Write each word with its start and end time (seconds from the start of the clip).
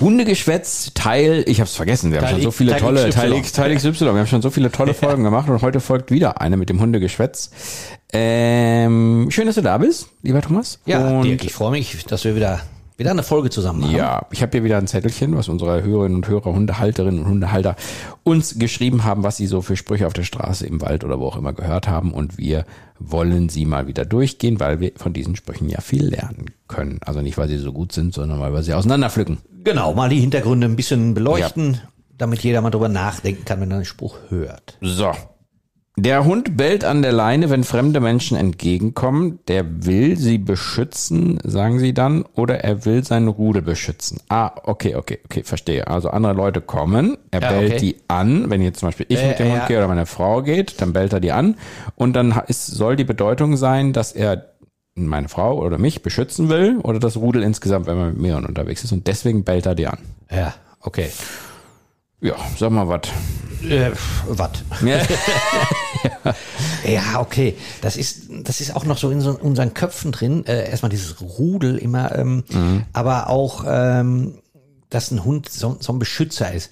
Hundegeschwätz, 0.00 0.92
Teil, 0.94 1.44
ich 1.46 1.60
hab's 1.60 1.76
vergessen, 1.76 2.10
wir 2.10 2.18
haben 2.18 2.26
Teil 2.26 2.34
schon 2.34 2.42
so 2.42 2.50
viele 2.50 2.72
Teil 2.72 2.80
tolle. 2.80 3.10
Teil 3.10 3.32
X, 3.34 3.52
Teil 3.52 3.74
XY, 3.74 4.00
wir 4.00 4.08
haben 4.14 4.26
schon 4.26 4.42
so 4.42 4.50
viele 4.50 4.70
tolle 4.70 4.94
Folgen 4.94 5.24
gemacht 5.24 5.48
und 5.48 5.62
heute 5.62 5.80
folgt 5.80 6.10
wieder 6.10 6.40
eine 6.40 6.56
mit 6.56 6.68
dem 6.68 6.80
Hundegeschwätz. 6.80 7.50
Ähm, 8.12 9.28
schön, 9.30 9.46
dass 9.46 9.54
du 9.56 9.62
da 9.62 9.78
bist, 9.78 10.08
lieber 10.22 10.40
Thomas. 10.40 10.78
Ja, 10.86 11.18
und 11.18 11.24
Dirk, 11.24 11.44
ich 11.44 11.52
freue 11.52 11.70
mich, 11.70 12.04
dass 12.06 12.24
wir 12.24 12.36
wieder, 12.36 12.60
wieder 12.96 13.10
eine 13.10 13.22
Folge 13.22 13.50
zusammen 13.50 13.80
machen. 13.80 13.96
Ja, 13.96 14.26
ich 14.30 14.42
habe 14.42 14.52
hier 14.52 14.64
wieder 14.64 14.78
ein 14.78 14.86
Zettelchen, 14.86 15.36
was 15.36 15.48
unsere 15.48 15.82
Hörerinnen 15.82 16.16
und 16.16 16.28
Hörer, 16.28 16.52
Hundehalterinnen 16.52 17.20
und 17.20 17.28
Hundehalter 17.28 17.76
uns 18.22 18.58
geschrieben 18.58 19.04
haben, 19.04 19.24
was 19.24 19.36
sie 19.36 19.46
so 19.46 19.62
für 19.62 19.76
Sprüche 19.76 20.06
auf 20.06 20.12
der 20.12 20.22
Straße, 20.22 20.66
im 20.66 20.80
Wald 20.80 21.04
oder 21.04 21.18
wo 21.18 21.26
auch 21.26 21.36
immer 21.36 21.52
gehört 21.52 21.88
haben. 21.88 22.12
Und 22.12 22.38
wir 22.38 22.64
wollen 23.00 23.48
sie 23.48 23.64
mal 23.64 23.88
wieder 23.88 24.04
durchgehen, 24.04 24.60
weil 24.60 24.80
wir 24.80 24.92
von 24.96 25.12
diesen 25.12 25.34
Sprüchen 25.34 25.68
ja 25.68 25.80
viel 25.80 26.06
lernen 26.06 26.50
können. 26.68 26.98
Also 27.04 27.20
nicht, 27.20 27.36
weil 27.36 27.48
sie 27.48 27.58
so 27.58 27.72
gut 27.72 27.92
sind, 27.92 28.14
sondern 28.14 28.38
weil 28.40 28.52
wir 28.52 28.62
sie 28.62 28.74
auseinanderpflücken. 28.74 29.38
Genau, 29.64 29.94
mal 29.94 30.08
die 30.08 30.20
Hintergründe 30.20 30.66
ein 30.66 30.76
bisschen 30.76 31.14
beleuchten, 31.14 31.80
damit 32.16 32.44
jeder 32.44 32.60
mal 32.60 32.70
drüber 32.70 32.88
nachdenken 32.88 33.44
kann, 33.44 33.60
wenn 33.60 33.70
er 33.70 33.78
einen 33.78 33.84
Spruch 33.84 34.16
hört. 34.28 34.78
So. 34.80 35.10
Der 35.96 36.24
Hund 36.24 36.56
bellt 36.56 36.84
an 36.84 37.02
der 37.02 37.12
Leine, 37.12 37.50
wenn 37.50 37.62
fremde 37.62 38.00
Menschen 38.00 38.36
entgegenkommen. 38.36 39.38
Der 39.46 39.86
will 39.86 40.16
sie 40.16 40.38
beschützen, 40.38 41.38
sagen 41.44 41.78
sie 41.78 41.94
dann, 41.94 42.24
oder 42.34 42.64
er 42.64 42.84
will 42.84 43.04
seinen 43.04 43.28
Rudel 43.28 43.62
beschützen. 43.62 44.18
Ah, 44.28 44.50
okay, 44.64 44.96
okay, 44.96 45.20
okay, 45.24 45.44
verstehe. 45.44 45.86
Also 45.86 46.10
andere 46.10 46.32
Leute 46.32 46.60
kommen, 46.60 47.16
er 47.30 47.42
Ja, 47.42 47.48
bellt 47.48 47.72
okay. 47.74 47.80
die 47.80 47.96
an. 48.08 48.50
Wenn 48.50 48.60
jetzt 48.60 48.80
zum 48.80 48.88
Beispiel 48.88 49.06
ich 49.08 49.20
Äh, 49.20 49.28
mit 49.28 49.38
dem 49.38 49.46
Hund 49.52 49.58
ja. 49.58 49.66
gehe 49.68 49.78
oder 49.78 49.86
meine 49.86 50.06
Frau 50.06 50.42
geht, 50.42 50.80
dann 50.80 50.92
bellt 50.92 51.12
er 51.12 51.20
die 51.20 51.30
an. 51.30 51.56
Und 51.94 52.14
dann 52.14 52.40
ist, 52.48 52.66
soll 52.66 52.96
die 52.96 53.04
Bedeutung 53.04 53.56
sein, 53.56 53.92
dass 53.92 54.10
er 54.10 54.46
meine 54.96 55.28
Frau 55.28 55.62
oder 55.62 55.78
mich 55.78 56.02
beschützen 56.02 56.48
will 56.48 56.78
oder 56.82 56.98
das 56.98 57.16
Rudel 57.16 57.44
insgesamt, 57.44 57.86
wenn 57.86 57.96
man 57.96 58.08
mit 58.08 58.18
mir 58.18 58.36
unterwegs 58.36 58.82
ist. 58.82 58.90
Und 58.90 59.06
deswegen 59.06 59.44
bellt 59.44 59.66
er 59.66 59.76
die 59.76 59.86
an. 59.86 59.98
Ja, 60.28 60.54
okay. 60.80 61.08
Ja, 62.24 62.36
sag 62.56 62.70
mal 62.70 62.88
was. 62.88 63.02
Äh, 63.68 63.90
was? 64.26 64.50
Ja. 64.82 65.02
Ja, 66.86 67.20
okay. 67.20 67.56
Das 67.80 67.96
ist, 67.96 68.24
das 68.28 68.60
ist 68.60 68.76
auch 68.76 68.84
noch 68.84 68.98
so 68.98 69.10
in 69.10 69.22
so 69.22 69.38
unseren 69.38 69.72
Köpfen 69.72 70.12
drin. 70.12 70.44
Äh, 70.44 70.68
erstmal 70.68 70.90
dieses 70.90 71.18
Rudel 71.20 71.78
immer, 71.78 72.14
ähm, 72.14 72.44
aber 72.92 73.30
auch, 73.30 73.64
ähm, 73.66 74.42
dass 74.90 75.10
ein 75.10 75.24
Hund 75.24 75.48
so, 75.48 75.78
so 75.80 75.94
ein 75.94 75.98
Beschützer 75.98 76.52
ist. 76.52 76.70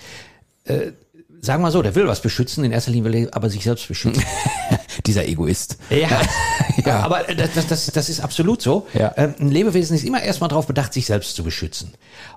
Äh, 0.65 0.93
sagen 1.41 1.63
wir 1.63 1.71
so, 1.71 1.81
der 1.81 1.95
will 1.95 2.07
was 2.09 2.21
beschützen, 2.21 2.63
in 2.63 2.73
erster 2.73 2.91
Linie 2.91 3.11
will 3.11 3.27
er 3.27 3.35
aber 3.35 3.49
sich 3.49 3.65
selbst 3.65 3.89
beschützen. 3.89 4.23
Dieser 5.07 5.27
Egoist. 5.27 5.79
Ja, 5.89 6.21
ja. 6.85 7.01
aber 7.01 7.23
das, 7.35 7.55
das, 7.55 7.67
das, 7.69 7.87
das 7.87 8.09
ist 8.11 8.21
absolut 8.21 8.61
so. 8.61 8.87
Ja. 8.93 9.15
Ähm, 9.17 9.35
ein 9.41 9.51
Lebewesen 9.51 9.97
ist 9.97 10.05
immer 10.05 10.23
erstmal 10.23 10.49
darauf 10.49 10.67
bedacht, 10.67 10.93
sich 10.93 11.07
selbst 11.07 11.37
zu 11.37 11.43
beschützen. 11.43 11.95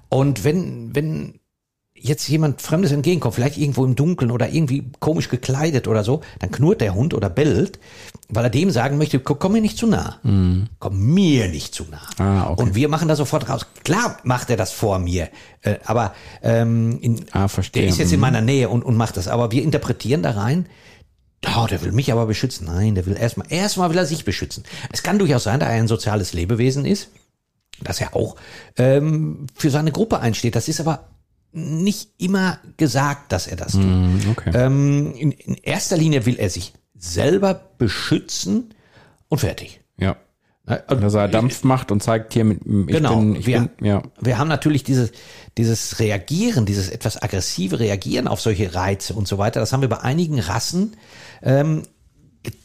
Und 0.08 0.46
wenn, 0.46 0.96
wenn 0.96 1.40
jetzt 2.08 2.28
jemand 2.28 2.62
Fremdes 2.62 2.92
entgegenkommt, 2.92 3.36
vielleicht 3.36 3.58
irgendwo 3.58 3.84
im 3.86 3.96
Dunkeln 3.96 4.32
oder 4.32 4.50
irgendwie 4.50 4.92
komisch 5.00 5.30
gekleidet 5.30 5.88
oder 5.88 6.04
so, 6.04 6.22
dann 6.40 6.52
knurrt 6.52 6.82
der 6.82 6.94
Hund 6.96 7.14
oder 7.14 7.30
bellt, 7.30 7.80
weil 8.30 8.44
er 8.46 8.50
dem 8.50 8.70
sagen 8.72 8.98
möchte, 8.98 9.20
komm, 9.20 9.54
mir 9.54 9.62
nicht 9.62 9.78
zu 9.78 9.88
nah. 9.88 10.20
Komm 10.80 11.14
mir 11.14 11.48
nicht 11.48 11.74
zu 11.74 11.86
nah. 11.86 12.02
Mhm. 12.18 12.24
Ah, 12.26 12.50
okay. 12.52 12.62
Und 12.64 12.76
wir 12.76 12.90
machen 12.90 13.08
da 13.08 13.16
sofort 13.16 13.50
raus. 13.50 13.66
Klar 13.84 14.18
macht 14.24 14.50
er 14.50 14.58
das 14.58 14.72
vor 14.72 15.00
mir, 15.00 15.30
äh, 15.62 15.76
aber 15.86 16.14
ähm, 16.44 16.98
in, 17.02 17.26
Ah, 17.32 17.48
verstehe. 17.48 17.82
der 17.84 17.90
ist 17.90 17.98
jetzt 17.98 18.12
in 18.12 18.18
Mhm. 18.18 18.22
meiner 18.22 18.42
Nähe 18.42 18.70
und, 18.70 18.84
und 18.84 18.96
macht 18.96 19.18
das. 19.18 19.28
Aber 19.28 19.52
wir 19.52 19.64
interpretieren 19.64 20.24
da 20.24 20.32
rein, 20.32 20.68
Oh, 21.58 21.68
der 21.68 21.84
will 21.84 21.92
mich 21.92 22.12
aber 22.12 22.26
beschützen. 22.26 22.66
Nein, 22.66 22.96
der 22.96 23.06
will 23.06 23.16
erstmal, 23.16 23.46
erstmal 23.52 23.92
will 23.92 23.98
er 24.00 24.08
sich 24.08 24.26
beschützen. 24.26 24.64
Es 24.92 25.04
kann 25.04 25.20
durchaus 25.20 25.44
sein, 25.44 25.60
da 25.60 25.68
er 25.68 25.74
ein 25.74 25.88
soziales 25.88 26.34
Lebewesen 26.34 26.86
ist, 26.86 27.10
dass 27.84 28.02
er 28.02 28.16
auch 28.16 28.36
ähm, 28.78 29.46
für 29.54 29.70
seine 29.70 29.92
Gruppe 29.92 30.20
einsteht. 30.20 30.56
Das 30.56 30.68
ist 30.68 30.80
aber 30.80 31.04
nicht 31.56 32.10
immer 32.18 32.60
gesagt, 32.78 33.32
dass 33.32 33.48
er 33.48 33.56
das 33.56 33.72
tut. 33.72 33.86
Okay. 34.32 34.52
Ähm, 34.54 35.14
in, 35.16 35.32
in 35.32 35.56
erster 35.56 35.96
Linie 35.96 36.26
will 36.26 36.36
er 36.38 36.50
sich 36.50 36.74
selber 36.98 37.54
beschützen 37.78 38.74
und 39.30 39.40
fertig. 39.40 39.80
Ja. 39.98 40.18
Ne? 40.68 40.84
Also, 40.88 41.02
Dass 41.02 41.14
er 41.14 41.28
Dampf 41.28 41.64
macht 41.64 41.92
und 41.92 42.04
zeigt 42.04 42.34
hier 42.34 42.44
mit 42.44 42.62
Genau, 42.64 43.20
bin, 43.20 43.46
wir, 43.46 43.70
bin, 43.78 43.88
ja. 43.88 44.04
wir 44.20 44.38
haben 44.38 44.48
natürlich 44.48 44.84
dieses, 44.84 45.12
dieses 45.58 46.00
Reagieren, 46.00 46.66
dieses 46.66 46.90
etwas 46.90 47.22
aggressive 47.22 47.80
Reagieren 47.80 48.28
auf 48.28 48.42
solche 48.42 48.74
Reize 48.76 49.14
und 49.14 49.28
so 49.28 49.38
weiter. 49.38 49.60
Das 49.60 49.72
haben 49.72 49.82
wir 49.82 49.90
bei 49.90 50.02
einigen 50.02 50.40
Rassen 50.40 50.98
ähm, 51.42 51.84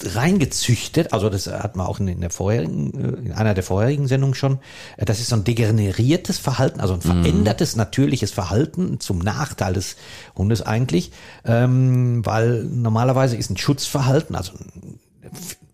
reingezüchtet. 0.03 1.13
Also 1.13 1.29
das 1.29 1.47
hat 1.47 1.77
man 1.77 1.87
auch 1.87 2.01
in, 2.01 2.21
der 2.21 2.31
vorherigen, 2.31 2.93
äh, 2.95 3.27
in 3.27 3.33
einer 3.33 3.55
der 3.55 3.63
vorherigen 3.63 4.07
Sendungen 4.07 4.35
schon. 4.35 4.59
Äh, 4.97 5.05
Das 5.05 5.21
ist 5.21 5.29
so 5.29 5.37
ein 5.37 5.45
degeneriertes 5.45 6.39
Verhalten, 6.39 6.81
also 6.81 6.95
ein 6.95 7.01
verändertes 7.01 7.77
natürliches 7.77 8.31
Verhalten 8.31 9.01
zum 9.01 9.19
Nachteil 9.19 9.73
des 9.75 9.97
Hundes 10.37 10.63
eigentlich, 10.63 11.13
ähm, 11.45 12.25
weil 12.25 12.65
normalerweise 12.65 13.37
ist 13.37 13.51
ein 13.51 13.57
Schutzverhalten, 13.57 14.35
also 14.37 14.53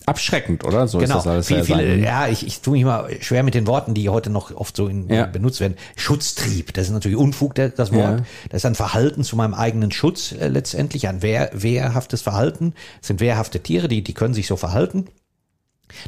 Abschreckend, 0.06 0.64
oder? 0.64 0.86
So 0.88 0.98
Genau, 0.98 1.18
ist 1.18 1.24
das 1.26 1.32
alles 1.32 1.46
viel, 1.48 1.56
ja 1.58 1.62
viele, 1.64 1.78
sein. 1.88 2.02
ja, 2.02 2.28
ich, 2.28 2.46
ich 2.46 2.60
tue 2.60 2.72
mich 2.74 2.84
mal 2.84 3.10
schwer 3.20 3.42
mit 3.42 3.54
den 3.54 3.66
Worten, 3.66 3.92
die 3.92 4.08
heute 4.08 4.30
noch 4.30 4.54
oft 4.54 4.76
so 4.76 4.86
in, 4.86 5.08
Ja. 5.08 5.26
benutzt 5.26 5.60
werden. 5.60 5.74
Schutztrieb, 5.96 6.72
das 6.74 6.86
ist 6.86 6.92
natürlich 6.92 7.18
Unfug, 7.18 7.54
das 7.56 7.92
Wort. 7.92 8.20
Ja. 8.20 8.24
Das 8.50 8.58
ist 8.62 8.66
ein 8.66 8.74
Verhalten 8.76 9.24
zu 9.24 9.36
meinem 9.36 9.52
eigenen 9.54 9.90
Schutz 9.90 10.32
äh, 10.32 10.48
letztendlich, 10.48 11.08
ein 11.08 11.22
wehr, 11.22 11.50
wehrhaftes 11.52 12.22
Verhalten. 12.22 12.72
Das 13.00 13.08
sind 13.08 13.20
wehrhafte 13.20 13.60
Tiere, 13.60 13.88
die, 13.88 14.02
die 14.02 14.14
können 14.14 14.32
sich 14.34 14.46
so 14.46 14.56
verhalten. 14.56 15.06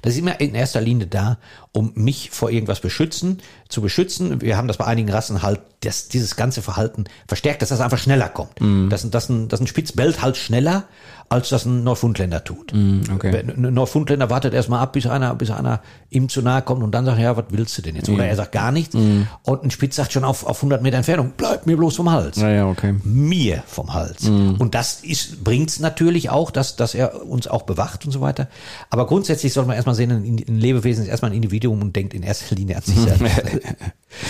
Das 0.03 0.15
ist 0.15 0.19
immer 0.19 0.41
in 0.41 0.55
erster 0.55 0.81
Linie 0.81 1.07
da, 1.07 1.39
um 1.73 1.93
mich 1.95 2.31
vor 2.31 2.51
irgendwas 2.51 2.81
beschützen, 2.81 3.41
zu 3.69 3.83
beschützen. 3.83 4.41
Wir 4.41 4.57
haben 4.57 4.69
das 4.69 4.79
bei 4.79 4.87
einigen 4.87 5.11
Rassen 5.11 5.43
halt, 5.43 5.61
dass 5.81 6.09
dieses 6.09 6.37
ganze 6.37 6.63
Verhalten 6.63 7.05
verstärkt, 7.27 7.63
dass 7.63 7.69
das 7.69 7.81
einfach 7.81 7.99
schneller 7.99 8.29
kommt. 8.29 8.61
Mhm. 8.61 8.89
Dass, 8.91 9.09
dass, 9.11 9.29
ein, 9.29 9.49
dass 9.49 9.61
ein 9.61 9.67
Spitz 9.67 9.93
bellt 9.93 10.23
halt 10.23 10.37
schneller, 10.37 10.85
als 11.29 11.51
das 11.51 11.67
ein 11.67 11.85
Neufundländer 11.85 12.43
tut. 12.43 12.73
Mhm, 12.73 13.03
okay. 13.15 13.45
Ein 13.47 13.75
Neufundländer 13.75 14.31
wartet 14.31 14.55
erstmal 14.55 14.81
ab, 14.81 14.95
bis 14.95 15.07
einer, 15.07 15.35
bis 15.35 15.51
einer 15.51 15.83
ihm 16.09 16.31
zu 16.31 16.41
nahe 16.41 16.63
kommt 16.63 16.83
und 16.83 16.93
dann 16.93 17.05
sagt, 17.05 17.21
ja, 17.21 17.37
was 17.37 17.45
willst 17.51 17.77
du 17.77 17.83
denn 17.83 17.97
jetzt? 17.97 18.09
Mhm. 18.09 18.15
Oder 18.15 18.27
er 18.27 18.37
sagt 18.37 18.53
gar 18.53 18.73
nichts. 18.73 18.95
Und 18.95 19.63
ein 19.63 19.71
Spitz 19.71 19.97
sagt 19.97 20.13
schon 20.13 20.25
auf, 20.25 20.47
auf 20.47 20.57
100 20.57 20.81
Meter 20.81 20.97
Entfernung, 20.97 21.35
bleib 21.37 21.67
mir 21.67 21.77
bloß 21.77 21.97
vom 21.97 22.11
Hals 22.11 22.39
Ja, 22.39 22.49
ja, 22.49 22.67
okay. 22.67 22.95
mir 23.05 23.63
vom 23.67 23.93
Hals. 23.93 24.27
Und 24.27 24.75
das 24.75 25.01
ist, 25.03 25.45
bringt's 25.45 25.81
natürlich 25.81 26.31
auch, 26.31 26.51
dass, 26.51 26.77
dass 26.77 26.95
er 26.95 27.27
uns 27.27 27.47
auch 27.47 27.63
bewacht 27.63 28.07
und 28.07 28.13
so 28.13 28.23
weiter. 28.23 28.49
Aber 28.89 29.07
grundsätzlich 29.07 29.53
sollte 29.53 29.69
man 29.69 29.77
erstmal 29.77 29.95
sehen, 29.95 30.11
ein, 30.11 30.45
ein 30.49 30.59
Lebewesen 30.59 31.05
ist 31.05 31.11
erstmal 31.11 31.31
ein 31.31 31.37
Individuum 31.37 31.58
und 31.67 31.95
denkt 31.97 32.15
in 32.15 32.23
erster 32.23 32.55
Linie 32.55 32.77
an 32.77 32.83
sich 32.83 32.97
selbst. 32.97 33.23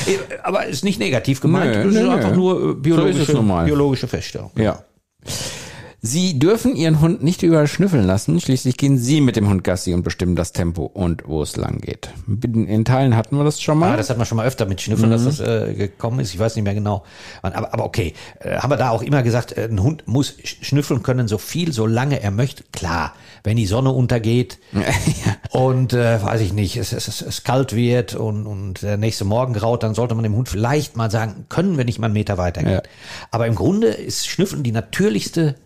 Äh, 0.06 0.18
Aber 0.42 0.66
ist 0.66 0.82
nicht 0.84 0.98
negativ 0.98 1.40
gemeint, 1.40 1.72
Nö, 1.72 1.84
das 1.84 1.94
nö, 1.94 2.00
ist 2.00 2.06
nö. 2.06 2.12
einfach 2.12 2.34
nur 2.34 2.56
äh, 2.56 2.60
So 2.62 2.70
ist 2.72 2.82
biologische, 2.82 3.42
mal. 3.42 3.64
biologische 3.64 4.08
Feststellung. 4.08 4.50
Ja. 4.56 4.82
Sie 6.00 6.38
dürfen 6.38 6.76
Ihren 6.76 7.00
Hund 7.00 7.24
nicht 7.24 7.42
überschnüffeln 7.42 8.04
lassen. 8.06 8.40
Schließlich 8.40 8.76
gehen 8.76 8.98
Sie 8.98 9.20
mit 9.20 9.34
dem 9.34 9.48
Hund 9.48 9.64
Gassi 9.64 9.94
und 9.94 10.04
bestimmen 10.04 10.36
das 10.36 10.52
Tempo 10.52 10.84
und 10.86 11.24
wo 11.26 11.42
es 11.42 11.56
lang 11.56 11.80
geht. 11.80 12.10
In 12.44 12.84
Teilen 12.84 13.16
hatten 13.16 13.36
wir 13.36 13.42
das 13.42 13.60
schon 13.60 13.78
mal. 13.78 13.94
Ah, 13.94 13.96
das 13.96 14.08
hat 14.08 14.16
man 14.16 14.24
schon 14.24 14.36
mal 14.36 14.46
öfter 14.46 14.64
mit 14.66 14.80
Schnüffeln, 14.80 15.10
dass 15.10 15.24
das 15.24 15.40
äh, 15.40 15.74
gekommen 15.74 16.20
ist. 16.20 16.32
Ich 16.32 16.38
weiß 16.38 16.54
nicht 16.54 16.62
mehr 16.62 16.74
genau. 16.74 17.02
Aber, 17.42 17.74
aber 17.74 17.84
okay, 17.84 18.14
äh, 18.38 18.58
haben 18.58 18.70
wir 18.70 18.76
da 18.76 18.90
auch 18.90 19.02
immer 19.02 19.24
gesagt, 19.24 19.58
äh, 19.58 19.64
ein 19.68 19.82
Hund 19.82 20.04
muss 20.06 20.34
sch- 20.38 20.62
schnüffeln 20.64 21.02
können, 21.02 21.26
so 21.26 21.36
viel, 21.36 21.72
so 21.72 21.84
lange 21.86 22.22
er 22.22 22.30
möchte. 22.30 22.62
Klar, 22.72 23.14
wenn 23.42 23.56
die 23.56 23.66
Sonne 23.66 23.90
untergeht 23.90 24.60
und 25.50 25.94
äh, 25.94 26.22
weiß 26.22 26.40
ich 26.42 26.52
nicht, 26.52 26.76
es, 26.76 26.92
es, 26.92 27.08
es, 27.08 27.22
es 27.22 27.42
kalt 27.42 27.74
wird 27.74 28.14
und, 28.14 28.46
und 28.46 28.82
der 28.82 28.98
nächste 28.98 29.24
Morgen 29.24 29.52
graut, 29.52 29.82
dann 29.82 29.94
sollte 29.94 30.14
man 30.14 30.22
dem 30.22 30.36
Hund 30.36 30.48
vielleicht 30.48 30.96
mal 30.96 31.10
sagen, 31.10 31.46
können 31.48 31.76
wir 31.76 31.84
nicht 31.84 31.98
mal 31.98 32.06
einen 32.06 32.14
Meter 32.14 32.38
weitergehen. 32.38 32.74
Ja. 32.74 32.82
Aber 33.32 33.48
im 33.48 33.56
Grunde 33.56 33.88
ist 33.88 34.28
Schnüffeln 34.28 34.62
die 34.62 34.70
natürlichste 34.72 35.56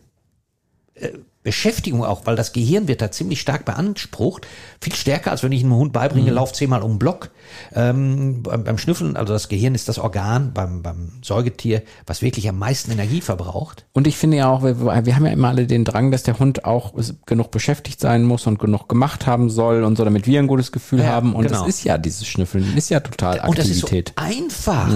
uh, 1.03 1.09
Beschäftigung 1.43 2.05
auch, 2.05 2.25
weil 2.25 2.37
das 2.37 2.53
Gehirn 2.53 2.87
wird 2.87 3.03
da 3.03 3.11
ziemlich 3.11 3.41
stark 3.41 3.65
beansprucht, 3.65 4.47
viel 4.81 4.95
stärker 4.95 5.33
als 5.33 5.43
wenn 5.43 5.51
ich 5.53 5.63
einem 5.65 5.75
Hund 5.75 5.93
beibringe, 5.93 6.31
lauf 6.31 6.53
zehnmal 6.53 6.83
um 6.83 6.93
den 6.93 6.99
Block. 7.01 7.31
Ähm, 7.75 8.43
beim, 8.43 8.63
beim 8.65 8.79
Schnüffeln, 8.79 9.17
also 9.17 9.33
das 9.33 9.49
Gehirn 9.49 9.75
ist 9.75 9.89
das 9.89 9.99
Organ 9.99 10.53
beim, 10.55 10.83
beim 10.83 11.13
Säugetier, 11.23 11.83
was 12.07 12.23
wirklich 12.23 12.49
am 12.49 12.59
meisten 12.59 12.93
Energie 12.93 13.21
verbraucht. 13.21 13.87
Und 13.93 14.07
ich 14.07 14.17
finde 14.17 14.37
ja 14.37 14.49
auch, 14.51 14.63
wir, 14.63 14.81
wir 14.81 15.17
haben 15.17 15.27
ja 15.27 15.33
immer 15.33 15.49
alle 15.49 15.67
den 15.67 15.85
Drang, 15.85 16.13
dass 16.13 16.23
der 16.23 16.39
Hund 16.39 16.65
auch 16.65 16.95
genug 17.27 17.51
beschäftigt 17.51 18.01
sein 18.01 18.23
muss 18.23 18.47
und 18.47 18.59
genug 18.59 18.89
gemacht 18.89 19.27
haben 19.27 19.51
soll 19.51 19.83
und 19.83 19.97
so, 19.97 20.05
damit 20.05 20.27
wir 20.27 20.39
ein 20.39 20.47
gutes 20.47 20.71
Gefühl 20.71 21.01
Ja, 21.01 21.07
haben. 21.07 21.35
Und 21.35 21.47
genau. 21.49 21.61
das 21.61 21.69
ist 21.69 21.85
ja 21.85 21.99
dieses 21.99 22.27
Schnüffeln, 22.27 22.77
ist 22.77 22.89
ja 22.91 23.01
total 23.01 23.41
Und 23.49 23.59
das 23.59 23.69
ist 23.69 23.81
so 23.81 23.87
Aktivität. 23.89 24.13
einfach. 24.17 24.91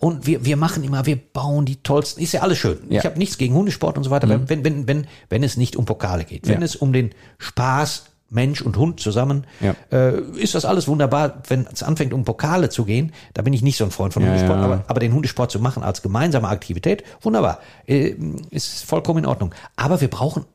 Und 0.00 0.26
wir, 0.26 0.44
wir 0.44 0.56
machen 0.56 0.82
immer, 0.82 1.06
wir 1.06 1.16
bauen 1.16 1.64
die 1.64 1.76
tollsten, 1.76 2.20
ist 2.20 2.32
ja 2.32 2.40
alles 2.40 2.58
schön. 2.58 2.78
Ja. 2.90 2.98
Ich 2.98 3.06
habe 3.06 3.18
nichts 3.18 3.38
gegen 3.38 3.54
Hundesport 3.54 3.96
und 3.96 4.04
so 4.04 4.10
weiter, 4.10 4.28
aber 4.28 4.48
wenn, 4.48 4.64
wenn, 4.64 4.88
wenn, 4.88 5.06
wenn 5.28 5.42
es 5.42 5.56
nicht 5.56 5.76
um 5.76 5.86
Pokale 5.94 6.24
geht, 6.24 6.46
wenn 6.48 6.60
Ja. 6.60 6.64
es 6.64 6.76
um 6.76 6.92
den 6.92 7.10
Spaß 7.38 8.04
Mensch 8.30 8.62
und 8.62 8.78
Hund 8.78 8.98
zusammen, 8.98 9.46
Ja. 9.60 9.74
äh, 9.90 10.18
ist 10.38 10.54
das 10.54 10.64
alles 10.64 10.88
wunderbar. 10.88 11.42
Wenn 11.48 11.66
es 11.70 11.82
anfängt, 11.82 12.14
um 12.14 12.24
Pokale 12.24 12.70
zu 12.70 12.86
gehen, 12.86 13.12
da 13.34 13.42
bin 13.42 13.52
ich 13.52 13.60
nicht 13.60 13.76
so 13.76 13.84
ein 13.84 13.90
Freund 13.90 14.14
von 14.14 14.22
Ja, 14.22 14.30
Hundesport, 14.30 14.58
ja. 14.58 14.64
Aber, 14.64 14.84
aber 14.86 15.00
den 15.00 15.12
Hundesport 15.12 15.50
zu 15.50 15.60
machen 15.60 15.82
als 15.82 16.00
gemeinsame 16.00 16.48
Aktivität, 16.48 17.04
wunderbar, 17.20 17.60
äh, 17.86 18.14
ist 18.50 18.84
vollkommen 18.84 19.18
in 19.24 19.26
Ordnung. 19.26 19.54
Aber 19.76 20.00
wir 20.00 20.08
brauchen 20.08 20.46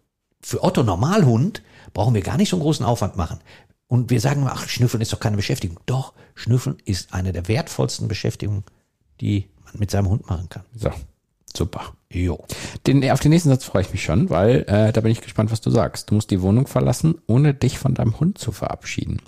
für 0.41 0.63
Otto 0.63 0.81
Normalhund 0.83 1.61
brauchen 1.93 2.13
wir 2.15 2.21
gar 2.21 2.37
nicht 2.37 2.49
so 2.49 2.55
einen 2.57 2.63
großen 2.63 2.85
Aufwand 2.85 3.15
machen. 3.15 3.39
Und 3.87 4.09
wir 4.09 4.21
sagen, 4.21 4.45
ach, 4.49 4.67
Schnüffeln 4.67 5.01
ist 5.01 5.13
doch 5.13 5.19
keine 5.19 5.35
Beschäftigung. 5.37 5.79
Doch, 5.85 6.13
Schnüffeln 6.35 6.77
ist 6.85 7.13
eine 7.13 7.31
der 7.31 7.47
wertvollsten 7.47 8.07
Beschäftigungen, 8.07 8.63
die 9.21 9.49
man 9.65 9.73
mit 9.79 9.91
seinem 9.91 10.09
Hund 10.09 10.27
machen 10.29 10.49
kann. 10.49 10.63
So, 10.75 10.89
super. 11.55 11.93
Jo. 12.11 12.45
Den, 12.85 13.09
auf 13.11 13.19
den 13.19 13.31
nächsten 13.31 13.49
Satz 13.49 13.65
freue 13.65 13.81
ich 13.81 13.91
mich 13.91 14.03
schon, 14.03 14.29
weil 14.29 14.63
äh, 14.67 14.93
da 14.93 15.01
bin 15.01 15.11
ich 15.11 15.21
gespannt, 15.21 15.51
was 15.51 15.61
du 15.61 15.69
sagst. 15.69 16.09
Du 16.09 16.15
musst 16.15 16.31
die 16.31 16.41
Wohnung 16.41 16.65
verlassen, 16.67 17.15
ohne 17.27 17.53
dich 17.53 17.77
von 17.79 17.93
deinem 17.93 18.19
Hund 18.19 18.37
zu 18.37 18.51
verabschieden. 18.51 19.21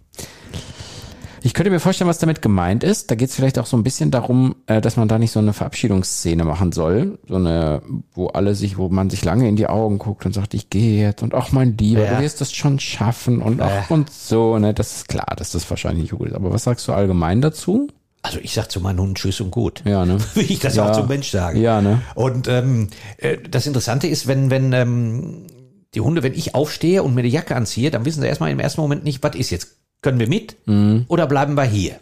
Ich 1.42 1.54
könnte 1.54 1.70
mir 1.72 1.80
vorstellen, 1.80 2.10
was 2.10 2.18
damit 2.20 2.42
gemeint 2.42 2.84
ist. 2.84 3.10
Da 3.12 3.16
geht 3.16 3.30
es 3.30 3.36
vielleicht 3.36 3.60
auch 3.60 3.66
so 3.66 3.78
ein 3.78 3.84
bisschen 3.84 4.12
darum, 4.12 4.56
äh, 4.68 4.82
dass 4.82 4.98
man 4.98 5.08
da 5.08 5.18
nicht 5.18 5.32
so 5.32 5.40
eine 5.40 5.54
Verabschiedungsszene 5.54 6.44
machen 6.44 6.74
soll. 6.74 7.18
So 7.30 7.36
eine, 7.36 7.82
wo 8.14 8.28
alle 8.28 8.56
sich, 8.56 8.78
wo 8.78 8.90
man 8.90 9.10
sich 9.10 9.24
lange 9.24 9.48
in 9.48 9.56
die 9.56 9.68
Augen 9.68 10.00
guckt 10.00 10.26
und 10.26 10.34
sagt, 10.34 10.54
ich 10.54 10.70
gehe 10.70 11.02
jetzt 11.02 11.24
und 11.24 11.34
ach 11.34 11.52
mein 11.54 11.78
Lieber, 11.78 12.04
Ja. 12.04 12.16
du 12.18 12.24
wirst 12.24 12.42
das 12.42 12.52
schon 12.52 12.80
schaffen 12.80 13.42
und 13.42 13.62
ach 13.62 13.90
und 13.90 14.10
so. 14.12 14.58
Ne? 14.60 14.74
Das 14.74 14.98
ist 14.98 15.08
klar, 15.08 15.34
dass 15.38 15.52
das 15.52 15.70
wahrscheinlich 15.70 16.04
nicht 16.12 16.18
gut 16.20 16.28
ist. 16.30 16.36
Aber 16.36 16.52
was 16.52 16.66
sagst 16.66 16.86
du 16.90 16.94
allgemein 16.94 17.42
dazu? 17.42 17.88
Also 18.22 18.40
ich 18.42 18.54
sag 18.54 18.70
zu 18.70 18.82
meinen 18.82 19.00
Hunden 19.00 19.16
Tschüss 19.16 19.40
und 19.42 19.52
gut. 19.52 19.82
Ja, 19.86 20.06
ne? 20.06 20.18
Wie 20.36 20.42
ich 20.42 20.60
das 20.60 20.76
Ja. 20.76 20.90
auch 20.90 20.96
zum 20.96 21.08
Mensch 21.08 21.30
sage. 21.30 21.60
Ja, 21.60 21.82
ne? 21.82 22.02
Und 22.16 22.48
ähm, 22.48 22.90
äh, 23.18 23.38
das 23.50 23.66
Interessante 23.66 24.08
ist, 24.08 24.28
wenn, 24.28 24.50
wenn 24.50 24.74
ähm, 24.74 25.48
die 25.94 26.02
Hunde, 26.02 26.22
wenn 26.24 26.34
ich 26.34 26.54
aufstehe 26.56 27.02
und 27.04 27.16
mir 27.16 27.24
die 27.24 27.30
Jacke 27.30 27.56
anziehe, 27.56 27.92
dann 27.92 28.06
wissen 28.06 28.22
sie 28.22 28.28
erstmal 28.28 28.52
im 28.52 28.60
ersten 28.60 28.82
Moment 28.82 29.04
nicht, 29.04 29.24
was 29.24 29.36
ist 29.36 29.50
jetzt? 29.50 29.76
Können 30.02 30.20
wir 30.20 30.30
mit 30.30 30.56
oder 31.10 31.28
bleiben 31.28 31.56
wir 31.56 31.66
hier? 31.66 31.98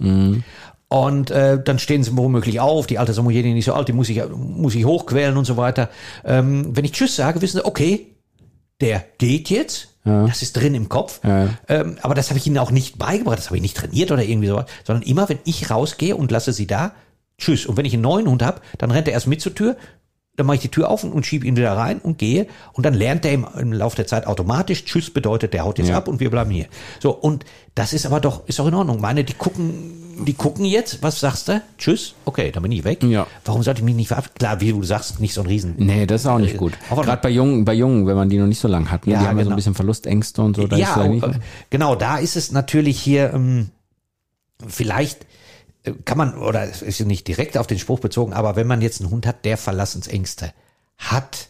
Und 0.88 1.32
äh, 1.32 1.60
dann 1.64 1.80
stehen 1.80 2.04
sie 2.04 2.16
womöglich 2.16 2.60
auf, 2.60 2.86
die 2.86 3.00
alte 3.00 3.12
Samoyedin 3.12 3.56
nicht 3.56 3.66
so 3.66 3.74
alt, 3.74 3.88
die 3.88 3.94
muss 3.94 4.08
ich, 4.10 4.22
muss 4.30 4.76
ich 4.76 4.86
hochquälen 4.86 5.36
und 5.36 5.46
so 5.46 5.58
weiter. 5.58 5.90
Ähm, 6.24 6.76
wenn 6.78 6.86
ich 6.86 6.92
Tschüss 6.92 7.16
sage, 7.16 7.42
wissen 7.42 7.58
sie, 7.58 7.66
okay, 7.66 8.16
der 8.82 9.04
geht 9.18 9.50
jetzt. 9.50 9.96
Das 10.28 10.42
ist 10.42 10.54
drin 10.54 10.74
im 10.76 10.90
Kopf. 10.90 11.20
Ja. 11.24 11.50
Ähm, 11.68 11.98
aber 12.02 12.16
das 12.16 12.30
habe 12.30 12.40
ich 12.40 12.48
ihnen 12.48 12.58
auch 12.58 12.72
nicht 12.72 12.98
beigebracht, 12.98 13.38
das 13.38 13.48
habe 13.48 13.58
ich 13.58 13.62
nicht 13.62 13.78
trainiert 13.78 14.12
oder 14.12 14.24
irgendwie 14.24 14.48
sowas, 14.48 14.66
sondern 14.84 15.04
immer, 15.04 15.30
wenn 15.30 15.40
ich 15.46 15.70
rausgehe 15.70 16.16
und 16.16 16.32
lasse 16.32 16.54
sie 16.54 16.68
da, 16.68 16.94
tschüss. 17.38 17.66
Und 17.66 17.78
wenn 17.78 17.86
ich 17.86 17.94
einen 17.94 18.04
neuen 18.04 18.28
Hund 18.28 18.44
habe, 18.44 18.62
dann 18.78 18.92
rennt 18.92 19.08
er 19.08 19.14
erst 19.14 19.28
mit 19.28 19.42
zur 19.42 19.54
Tür, 19.54 19.78
dann 20.38 20.46
mache 20.46 20.56
ich 20.58 20.62
die 20.62 20.70
Tür 20.70 20.90
auf 20.90 21.04
und, 21.04 21.12
und 21.12 21.26
schiebe 21.26 21.46
ihn 21.46 21.58
wieder 21.58 21.74
rein 21.76 21.98
und 21.98 22.20
gehe. 22.20 22.46
Und 22.74 22.86
dann 22.86 22.94
lernt 22.94 23.26
er 23.26 23.34
im, 23.34 23.46
im 23.60 23.74
Laufe 23.74 23.96
der 23.96 24.06
Zeit 24.08 24.28
automatisch, 24.28 24.86
tschüss 24.86 25.10
bedeutet, 25.10 25.52
der 25.54 25.66
haut 25.66 25.80
jetzt 25.80 25.90
Ja. 25.90 25.98
ab 25.98 26.08
und 26.08 26.20
wir 26.20 26.30
bleiben 26.30 26.52
hier. 26.52 26.68
So, 27.00 27.12
und 27.12 27.44
das 27.74 27.92
ist 27.92 28.06
aber 28.06 28.20
doch, 28.20 28.48
ist 28.48 28.60
doch 28.60 28.68
in 28.68 28.74
Ordnung. 28.76 29.02
Meine, 29.02 29.24
die 29.24 29.34
gucken, 29.34 30.24
die 30.26 30.34
gucken 30.36 30.64
jetzt, 30.66 31.02
was 31.02 31.20
sagst 31.20 31.48
du? 31.48 31.62
Tschüss, 31.80 32.14
okay, 32.26 32.52
dann 32.52 32.62
bin 32.64 32.72
ich 32.72 32.84
weg. 32.84 33.02
Ja. 33.04 33.26
Warum 33.46 33.64
sollte 33.64 33.82
ich 33.82 33.86
mich 33.86 33.96
nicht 33.96 34.08
verabschieden? 34.10 34.36
Klar, 34.38 34.62
wie 34.62 34.72
du 34.72 34.84
sagst, 34.84 35.20
nicht 35.20 35.34
so 35.34 35.42
ein 35.42 35.48
Riesen. 35.48 35.74
Nee, 35.78 36.06
das 36.06 36.22
ist 36.22 36.28
auch 36.28 36.38
nicht 36.40 36.58
gut. 36.58 36.74
Aber- 36.92 37.02
Gerade 37.04 37.22
bei 37.24 37.30
Jungen, 37.30 37.66
bei 37.66 37.74
Jungen, 37.74 38.06
wenn 38.06 38.16
man 38.16 38.30
die 38.30 38.38
noch 38.38 38.48
nicht 38.48 38.60
so 38.60 38.68
lang 38.68 38.92
hat, 38.92 39.08
ne? 39.08 39.14
Ja, 39.14 39.20
die 39.22 39.26
haben 39.28 39.38
ja 39.38 39.44
so 39.44 39.50
genau. 39.50 39.54
ein 39.54 39.58
bisschen 39.58 39.76
Verlustängste 39.76 40.42
und 40.44 40.56
so. 40.56 40.68
Da 40.68 40.76
ist 40.76 40.82
ja, 40.84 40.94
vielleicht 40.94 41.24
äh, 41.24 41.28
nicht, 41.30 41.40
genau, 41.72 41.96
da 41.96 42.18
ist 42.20 42.36
es 42.36 42.52
natürlich 42.52 43.00
hier 43.00 43.32
ähm, 43.34 43.70
vielleicht 44.68 45.24
äh, 45.24 45.26
kann 46.06 46.18
man, 46.18 46.38
oder 46.38 46.64
es 46.64 46.82
ist 46.82 47.00
nicht 47.02 47.28
direkt 47.28 47.58
auf 47.58 47.68
den 47.68 47.80
Spruch 47.80 48.00
bezogen, 48.00 48.34
aber 48.34 48.56
wenn 48.56 48.68
man 48.68 48.82
jetzt 48.82 49.02
einen 49.02 49.10
Hund 49.12 49.26
hat, 49.26 49.46
der 49.46 49.58
Verlassensängste 49.58 50.52
hat 50.98 51.50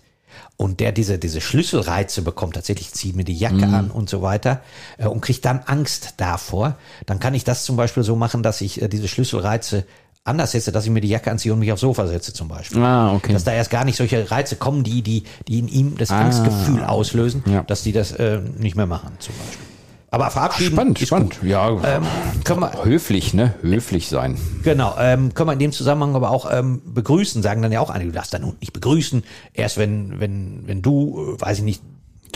und 0.57 0.79
der 0.79 0.91
diese, 0.91 1.17
diese 1.19 1.39
Schlüsselreize 1.41 2.21
bekommt, 2.21 2.55
tatsächlich 2.55 2.91
zieht 2.93 3.15
mir 3.15 3.23
die 3.23 3.37
Jacke 3.37 3.65
an 3.67 3.91
und 3.91 4.09
so 4.09 4.21
weiter 4.21 4.61
äh, 4.97 5.05
und 5.07 5.21
kriegt 5.21 5.45
dann 5.45 5.59
Angst 5.65 6.15
davor, 6.17 6.77
dann 7.05 7.19
kann 7.19 7.33
ich 7.33 7.43
das 7.43 7.63
zum 7.63 7.75
Beispiel 7.77 8.03
so 8.03 8.15
machen, 8.15 8.43
dass 8.43 8.61
ich 8.61 8.81
äh, 8.81 8.87
diese 8.87 9.07
Schlüsselreize 9.07 9.85
anders 10.23 10.51
setze, 10.51 10.73
dass 10.73 10.83
ich 10.83 10.91
mir 10.91 10.99
die 10.99 11.07
Jacke 11.07 11.31
anziehe 11.31 11.53
und 11.53 11.59
mich 11.59 11.71
aufs 11.71 11.81
Sofa 11.81 12.05
setze 12.07 12.33
zum 12.33 12.49
Beispiel. 12.49 12.81
Ah, 12.83 13.13
okay. 13.13 13.31
Dass 13.31 13.45
da 13.45 13.53
erst 13.53 13.69
gar 13.69 13.85
nicht 13.85 13.95
solche 13.95 14.29
Reize 14.29 14.57
kommen, 14.57 14.83
die, 14.83 15.01
die, 15.01 15.23
die 15.47 15.59
in 15.59 15.67
ihm 15.69 15.97
das 15.97 16.11
Angstgefühl 16.11 16.83
auslösen, 16.83 17.43
Ja. 17.47 17.63
dass 17.63 17.83
die 17.83 17.93
das 17.93 18.11
äh, 18.11 18.41
nicht 18.57 18.75
mehr 18.75 18.87
machen 18.87 19.13
zum 19.19 19.33
Beispiel. 19.35 19.66
Aber 20.09 20.29
verabschieden 20.29 20.73
Spannend, 20.73 20.99
spannend. 20.99 21.39
gut. 21.41 21.49
Ja, 21.49 21.69
Ähm, 21.69 22.03
können 22.45 22.61
wir, 22.61 22.85
höflich, 22.85 23.33
ne? 23.33 23.55
Höflich 23.61 24.07
sein. 24.07 24.37
genau, 24.63 24.95
ähm, 24.97 25.33
können 25.33 25.49
wir 25.49 25.53
in 25.53 25.59
dem 25.59 25.71
Zusammenhang 25.73 26.15
aber 26.15 26.31
auch 26.31 26.49
ähm, 26.51 26.81
begrüßen, 26.85 27.41
sagen 27.43 27.61
dann 27.61 27.73
ja 27.73 27.81
auch 27.81 27.89
einige, 27.89 28.11
du 28.11 28.15
darfst 28.15 28.33
deinen 28.33 28.45
Hund 28.45 28.61
nicht 28.61 28.71
begrüßen, 28.71 29.23
erst 29.53 29.77
wenn, 29.77 30.19
wenn, 30.19 30.63
wenn 30.65 30.81
du, 30.81 31.35
äh, 31.37 31.41
weiß 31.41 31.57
ich 31.57 31.63
nicht, 31.65 31.81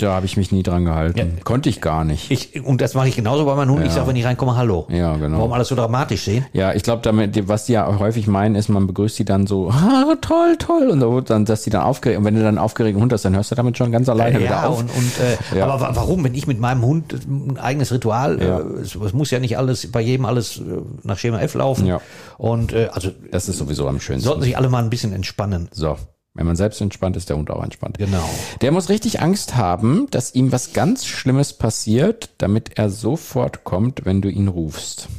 Da 0.01 0.13
habe 0.13 0.25
ich 0.25 0.38
mich 0.38 0.51
nie 0.51 0.63
dran 0.63 0.86
gehalten. 0.86 1.18
Ja. 1.19 1.25
Konnte 1.44 1.69
ich 1.69 1.80
gar 1.81 2.03
nicht. 2.03 2.31
ich, 2.31 2.63
und 2.65 2.81
das 2.81 2.94
mache 2.95 3.07
ich 3.07 3.15
genauso 3.15 3.45
bei 3.45 3.56
meinem 3.56 3.71
Hund, 3.71 3.81
ich 3.81 3.88
Ja. 3.89 3.95
sage, 3.95 4.07
wenn 4.07 4.15
ich 4.15 4.25
reinkomme, 4.25 4.56
hallo. 4.56 4.88
Ja, 4.89 5.15
genau. 5.18 5.38
Warum 5.38 5.53
alles 5.53 5.68
so 5.68 5.75
dramatisch 5.75 6.24
sehen? 6.24 6.45
Ja, 6.53 6.74
ich 6.74 6.83
glaube, 6.83 7.01
damit, 7.03 7.48
was 7.48 7.65
die 7.65 7.74
ja 7.74 8.00
häufig 8.00 8.27
meinen, 8.27 8.56
ist, 8.56 8.69
man 8.69 8.88
begrüßt 8.88 9.19
die 9.19 9.25
dann 9.25 9.45
so, 9.48 9.69
ah, 9.71 10.15
toll, 10.21 10.56
toll, 10.57 10.89
und 10.89 11.30
dann, 11.30 11.45
dass 11.45 11.63
die 11.63 11.69
dann 11.69 11.83
aufgeregt, 11.83 12.19
und 12.19 12.25
wenn 12.25 12.33
du 12.36 12.39
dann 12.42 12.50
einen 12.50 12.57
aufgeregten 12.57 13.01
Hund 13.01 13.13
hast, 13.13 13.25
dann 13.25 13.36
hörst 13.36 13.51
du 13.51 13.56
damit 13.56 13.77
schon 13.77 13.92
ganz 13.92 14.09
alleine 14.09 14.39
wieder 14.39 14.50
Ja, 14.50 14.68
auf. 14.68 14.80
und, 14.80 14.89
und 14.95 15.12
äh, 15.19 15.38
Ja. 15.59 15.68
aber 15.68 15.81
wa- 15.81 15.92
warum, 15.94 16.24
wenn 16.24 16.33
ich 16.33 16.47
mit 16.47 16.59
meinem 16.59 16.81
Hund 16.83 17.13
ein 17.27 17.57
eigenes 17.59 17.92
Ritual, 17.92 18.42
Ja. 18.42 18.59
äh, 18.59 18.63
es, 18.81 18.95
es 18.95 19.13
muss 19.13 19.30
ja 19.31 19.39
nicht 19.39 19.57
alles 19.57 19.92
bei 19.92 20.01
jedem 20.01 20.25
alles 20.25 20.57
äh, 20.57 20.63
nach 21.04 21.18
Schema 21.18 21.39
F 21.42 21.54
laufen. 21.56 21.86
Ja. 21.86 22.01
Und 22.38 22.74
äh, 22.74 22.89
also 22.92 23.09
das 23.31 23.47
ist 23.50 23.57
sowieso 23.57 23.88
am 23.88 24.00
schönsten. 24.00 24.25
sollten 24.27 24.44
sich 24.44 24.57
alle 24.57 24.69
mal 24.69 24.83
ein 24.83 24.89
bisschen 24.89 25.13
entspannen. 25.13 25.68
So. 25.71 25.97
Wenn 26.33 26.45
man 26.45 26.56
selbst 26.56 26.80
entspannt 26.80 27.18
ist, 27.18 27.28
der 27.30 27.36
Hund 27.38 27.51
auch 27.51 27.62
entspannt. 27.63 27.98
Genau. 27.98 28.24
Der 28.62 28.72
muss 28.72 28.88
richtig 28.88 29.22
Angst 29.22 29.56
haben, 29.56 30.07
dass 30.12 30.33
ihm 30.33 30.51
was 30.54 30.72
ganz 30.72 31.06
Schlimmes 31.06 31.51
passiert, 31.54 32.30
damit 32.38 32.78
er 32.78 32.89
sofort 32.89 33.66
kommt, 33.66 34.06
wenn 34.06 34.22
du 34.22 34.30
ihn 34.30 34.48
rufst. 34.48 35.10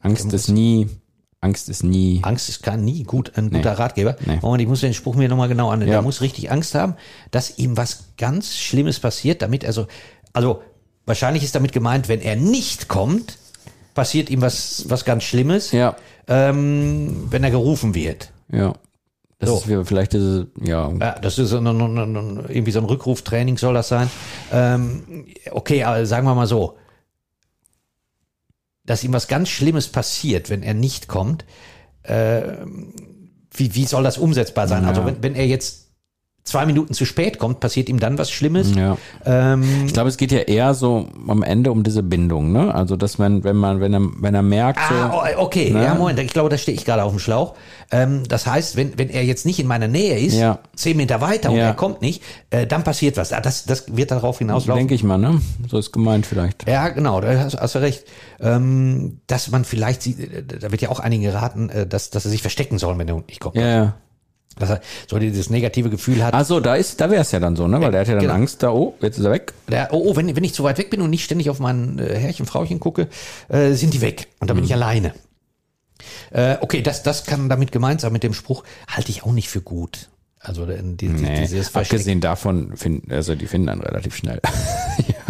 Angst 0.00 0.32
ist 0.32 0.48
nie, 0.48 0.86
Angst 1.40 1.68
ist 1.68 1.82
nie. 1.82 2.20
Angst 2.22 2.48
ist 2.48 2.62
gar 2.62 2.76
nie 2.76 3.02
gut, 3.02 3.32
ein 3.36 3.50
guter 3.50 3.72
Ratgeber. 3.72 4.16
Nee. 4.24 4.38
Moment, 4.40 4.62
ich 4.62 4.68
muss 4.68 4.80
den 4.82 4.94
Spruch 4.94 5.16
mir 5.16 5.28
nochmal 5.28 5.48
genau 5.48 5.70
an. 5.70 5.80
Ja. 5.80 5.86
Der 5.86 6.02
muss 6.02 6.20
richtig 6.20 6.50
Angst 6.52 6.76
haben, 6.76 6.94
dass 7.32 7.58
ihm 7.58 7.76
was 7.76 8.04
ganz 8.16 8.56
Schlimmes 8.56 9.00
passiert, 9.00 9.42
damit 9.42 9.64
er 9.64 9.72
so, 9.72 9.88
also 10.32 10.62
wahrscheinlich 11.06 11.42
ist 11.42 11.56
damit 11.56 11.72
gemeint, 11.72 12.08
wenn 12.08 12.20
er 12.20 12.36
nicht 12.36 12.86
kommt, 12.86 13.38
passiert 13.94 14.30
ihm 14.30 14.42
was, 14.42 14.84
was 14.88 15.04
ganz 15.04 15.24
Schlimmes, 15.24 15.72
Ja, 15.72 15.96
ähm, 16.28 17.26
wenn 17.30 17.42
er 17.42 17.50
gerufen 17.50 17.96
wird. 17.96 18.30
ja. 18.52 18.74
Das 19.38 19.50
So. 19.50 19.56
ist 19.80 19.88
vielleicht 19.88 20.12
diese, 20.14 20.48
ja, 20.62 20.90
Ja, 20.92 21.18
das 21.18 21.38
ist 21.38 21.52
ein, 21.52 21.66
ein, 21.66 21.80
ein, 21.80 22.16
ein, 22.16 22.44
irgendwie 22.48 22.72
so 22.72 22.78
ein 22.78 22.86
Rückruftraining 22.86 23.58
soll 23.58 23.74
das 23.74 23.88
sein. 23.88 24.10
Ähm, 24.50 25.26
okay, 25.50 25.84
aber 25.84 26.06
sagen 26.06 26.26
wir 26.26 26.34
mal 26.34 26.46
so, 26.46 26.78
dass 28.84 29.04
ihm 29.04 29.12
was 29.12 29.28
ganz 29.28 29.48
Schlimmes 29.48 29.88
passiert, 29.88 30.48
wenn 30.48 30.62
er 30.62 30.74
nicht 30.74 31.08
kommt. 31.08 31.44
Äh, 32.02 32.42
wie, 33.52 33.74
wie 33.74 33.84
soll 33.84 34.04
das 34.04 34.16
umsetzbar 34.16 34.68
sein? 34.68 34.84
Ja. 34.84 34.88
Also 34.90 35.04
wenn, 35.04 35.22
wenn 35.22 35.34
er 35.34 35.46
jetzt 35.46 35.85
zwei 36.46 36.64
Minuten 36.64 36.94
zu 36.94 37.04
spät 37.04 37.38
kommt, 37.38 37.60
passiert 37.60 37.88
ihm 37.88 37.98
dann 38.00 38.16
was 38.18 38.30
Schlimmes. 38.30 38.74
ja. 38.74 38.96
Ähm, 39.24 39.62
Ich 39.86 39.92
glaube, 39.92 40.08
es 40.08 40.16
geht 40.16 40.32
ja 40.32 40.38
eher 40.38 40.72
so 40.74 41.08
am 41.28 41.42
Ende 41.42 41.70
um 41.72 41.82
diese 41.82 42.02
Bindung, 42.02 42.52
ne? 42.52 42.74
Also, 42.74 42.96
dass 42.96 43.18
man, 43.18 43.44
wenn 43.44 43.56
man, 43.56 43.80
wenn 43.80 43.92
er, 43.92 44.00
wenn 44.20 44.34
er 44.34 44.42
merkt, 44.42 44.78
so, 44.88 44.94
Ah, 44.94 45.24
oh, 45.36 45.42
okay, 45.44 45.70
Ne? 45.70 45.82
ja, 45.84 45.94
Moment, 45.94 46.18
ich 46.20 46.32
glaube, 46.32 46.48
da 46.48 46.56
stehe 46.56 46.76
ich 46.76 46.84
gerade 46.84 47.02
auf 47.02 47.10
dem 47.12 47.18
Schlauch. 47.18 47.54
Ähm, 47.90 48.22
das 48.28 48.46
heißt, 48.46 48.76
wenn, 48.76 48.96
wenn 48.98 49.10
er 49.10 49.24
jetzt 49.24 49.44
nicht 49.44 49.58
in 49.58 49.66
meiner 49.66 49.88
Nähe 49.88 50.18
ist, 50.18 50.34
Ja. 50.36 50.60
zehn 50.74 50.96
Meter 50.96 51.20
weiter 51.20 51.50
und 51.50 51.56
Ja. 51.56 51.66
er 51.66 51.74
kommt 51.74 52.00
nicht, 52.00 52.22
äh, 52.50 52.66
dann 52.66 52.82
passiert 52.84 53.16
was. 53.16 53.32
Ah, 53.32 53.40
Das, 53.40 53.64
das 53.64 53.96
wird 53.96 54.10
darauf 54.10 54.38
hinauslaufen. 54.38 54.78
denke 54.80 54.94
ich 54.94 55.02
mal, 55.04 55.18
ne? 55.18 55.40
So 55.68 55.78
ist 55.78 55.92
gemeint 55.92 56.26
vielleicht. 56.26 56.68
Ja, 56.68 56.88
genau, 56.88 57.20
da 57.20 57.36
hast, 57.38 57.58
hast 57.60 57.74
du 57.74 57.80
recht. 57.80 58.04
Ähm, 58.40 59.20
dass 59.26 59.50
man 59.50 59.64
vielleicht, 59.64 60.02
sieht, 60.02 60.18
äh, 60.20 60.42
da 60.60 60.70
wird 60.70 60.80
ja 60.82 60.90
auch 60.90 61.00
einigen 61.00 61.22
geraten, 61.22 61.68
äh, 61.70 61.86
dass, 61.86 62.10
dass 62.10 62.24
er 62.24 62.30
sich 62.30 62.40
verstecken 62.42 62.78
soll, 62.78 62.96
wenn 62.98 63.06
der 63.06 63.16
Hund 63.16 63.28
nicht 63.28 63.40
kommt. 63.40 63.56
Ja, 63.56 63.66
ja. 63.68 63.94
Dass 64.58 64.70
er 64.70 64.80
so 65.06 65.18
dieses 65.18 65.50
negative 65.50 65.90
Gefühl 65.90 66.24
hat. 66.24 66.32
Ach 66.32 66.44
so, 66.44 66.60
da 66.60 66.76
ist, 66.76 67.00
da 67.00 67.10
wäre 67.10 67.20
es 67.20 67.30
ja 67.30 67.40
dann 67.40 67.56
so, 67.56 67.68
ne? 67.68 67.80
Weil 67.80 67.92
der 67.92 68.00
hat 68.00 68.08
ja 68.08 68.14
dann 68.14 68.22
Genau. 68.22 68.34
Angst, 68.34 68.62
da, 68.62 68.70
oh, 68.70 68.94
jetzt 69.02 69.18
ist 69.18 69.24
er 69.24 69.32
weg. 69.32 69.52
Der, 69.68 69.88
oh, 69.92 70.02
oh, 70.06 70.16
wenn, 70.16 70.34
wenn 70.34 70.44
ich 70.44 70.54
zu 70.54 70.64
weit 70.64 70.78
weg 70.78 70.88
bin 70.90 71.02
und 71.02 71.10
nicht 71.10 71.24
ständig 71.24 71.50
auf 71.50 71.58
mein 71.58 71.98
äh, 71.98 72.14
Herrchen, 72.16 72.46
Frauchen 72.46 72.80
gucke, 72.80 73.08
äh, 73.48 73.72
sind 73.72 73.92
die 73.92 74.00
weg. 74.00 74.28
Und 74.40 74.48
dann 74.48 74.56
bin 74.56 74.64
ich 74.64 74.72
alleine. 74.72 75.12
Äh, 76.30 76.56
okay, 76.60 76.82
das, 76.82 77.02
das 77.02 77.24
kann 77.24 77.48
damit 77.48 77.72
gemeint 77.72 78.00
sein 78.00 78.12
mit 78.12 78.22
dem 78.22 78.34
Spruch, 78.34 78.64
halte 78.88 79.10
ich 79.10 79.24
auch 79.24 79.32
nicht 79.32 79.48
für 79.48 79.60
gut. 79.60 80.08
Also 80.38 80.64
äh, 80.66 80.78
die, 80.82 81.08
Nee, 81.08 81.40
dieses 81.40 81.68
Versteck- 81.68 81.96
abgesehen 81.98 82.20
davon, 82.20 82.76
finden, 82.76 83.10
also 83.10 83.34
die 83.34 83.46
finden 83.46 83.66
dann 83.68 83.80
relativ 83.80 84.14
schnell. 84.16 84.40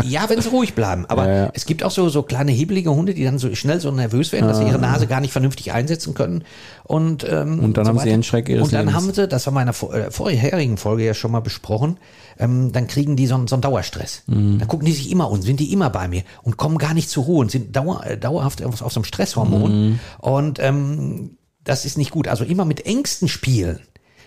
Ja, 0.04 0.28
wenn 0.28 0.40
sie 0.40 0.50
ruhig 0.50 0.74
bleiben. 0.74 1.06
Aber 1.06 1.26
Ja, 1.26 1.34
ja. 1.46 1.50
es 1.54 1.64
gibt 1.64 1.82
auch 1.82 1.90
so, 1.90 2.10
so 2.10 2.22
kleine 2.22 2.52
hebelige 2.52 2.94
Hunde, 2.94 3.14
die 3.14 3.24
dann 3.24 3.38
so 3.38 3.52
schnell 3.54 3.80
so 3.80 3.90
nervös 3.90 4.30
werden, 4.30 4.46
dass 4.46 4.58
sie 4.58 4.64
ihre 4.66 4.78
Nase 4.78 5.06
gar 5.06 5.20
nicht 5.20 5.32
vernünftig 5.32 5.72
einsetzen 5.72 6.12
können. 6.12 6.44
Und, 6.84 7.24
ähm, 7.28 7.58
Und 7.60 7.76
dann 7.78 7.86
so 7.86 7.88
haben 7.92 7.98
sie 8.00 8.10
den 8.10 8.22
Schreck 8.22 8.48
ihres 8.50 8.64
Und 8.64 8.72
dann 8.74 8.86
Lebens. 8.86 8.94
haben 9.02 9.12
sie, 9.14 9.26
das 9.26 9.46
haben 9.46 9.54
wir 9.54 9.62
in 9.62 9.66
der 9.66 9.72
vor- 9.72 9.94
äh, 9.94 10.10
vorherigen 10.10 10.76
Folge 10.76 11.04
ja 11.04 11.14
schon 11.14 11.32
mal 11.32 11.40
besprochen, 11.40 11.96
ähm, 12.38 12.70
dann 12.72 12.86
kriegen 12.88 13.16
die 13.16 13.26
so, 13.26 13.34
einen- 13.36 13.48
so 13.48 13.56
einen 13.56 13.62
Dauerstress. 13.62 14.22
Mhm. 14.26 14.58
Dann 14.58 14.68
gucken 14.68 14.84
die 14.86 14.92
sich 14.92 15.10
immer 15.10 15.30
um, 15.30 15.40
sind 15.40 15.58
die 15.60 15.72
immer 15.72 15.88
bei 15.90 16.08
mir 16.08 16.22
und 16.42 16.58
kommen 16.58 16.76
gar 16.76 16.92
nicht 16.92 17.08
zur 17.08 17.24
Ruhe 17.24 17.40
und 17.40 17.50
sind 17.50 17.74
dauer, 17.74 18.04
äh, 18.06 18.18
dauerhaft 18.18 18.62
auf, 18.62 18.82
auf 18.82 18.92
so 18.92 19.00
einem 19.00 19.04
Stresshormon. 19.04 19.88
Mhm. 19.92 19.98
Und 20.18 20.58
ähm, 20.60 21.38
das 21.64 21.86
ist 21.86 21.96
nicht 21.96 22.10
gut. 22.10 22.28
Also 22.28 22.44
immer 22.44 22.66
mit 22.66 22.84
Ängsten 22.86 23.28
spielen. 23.28 23.80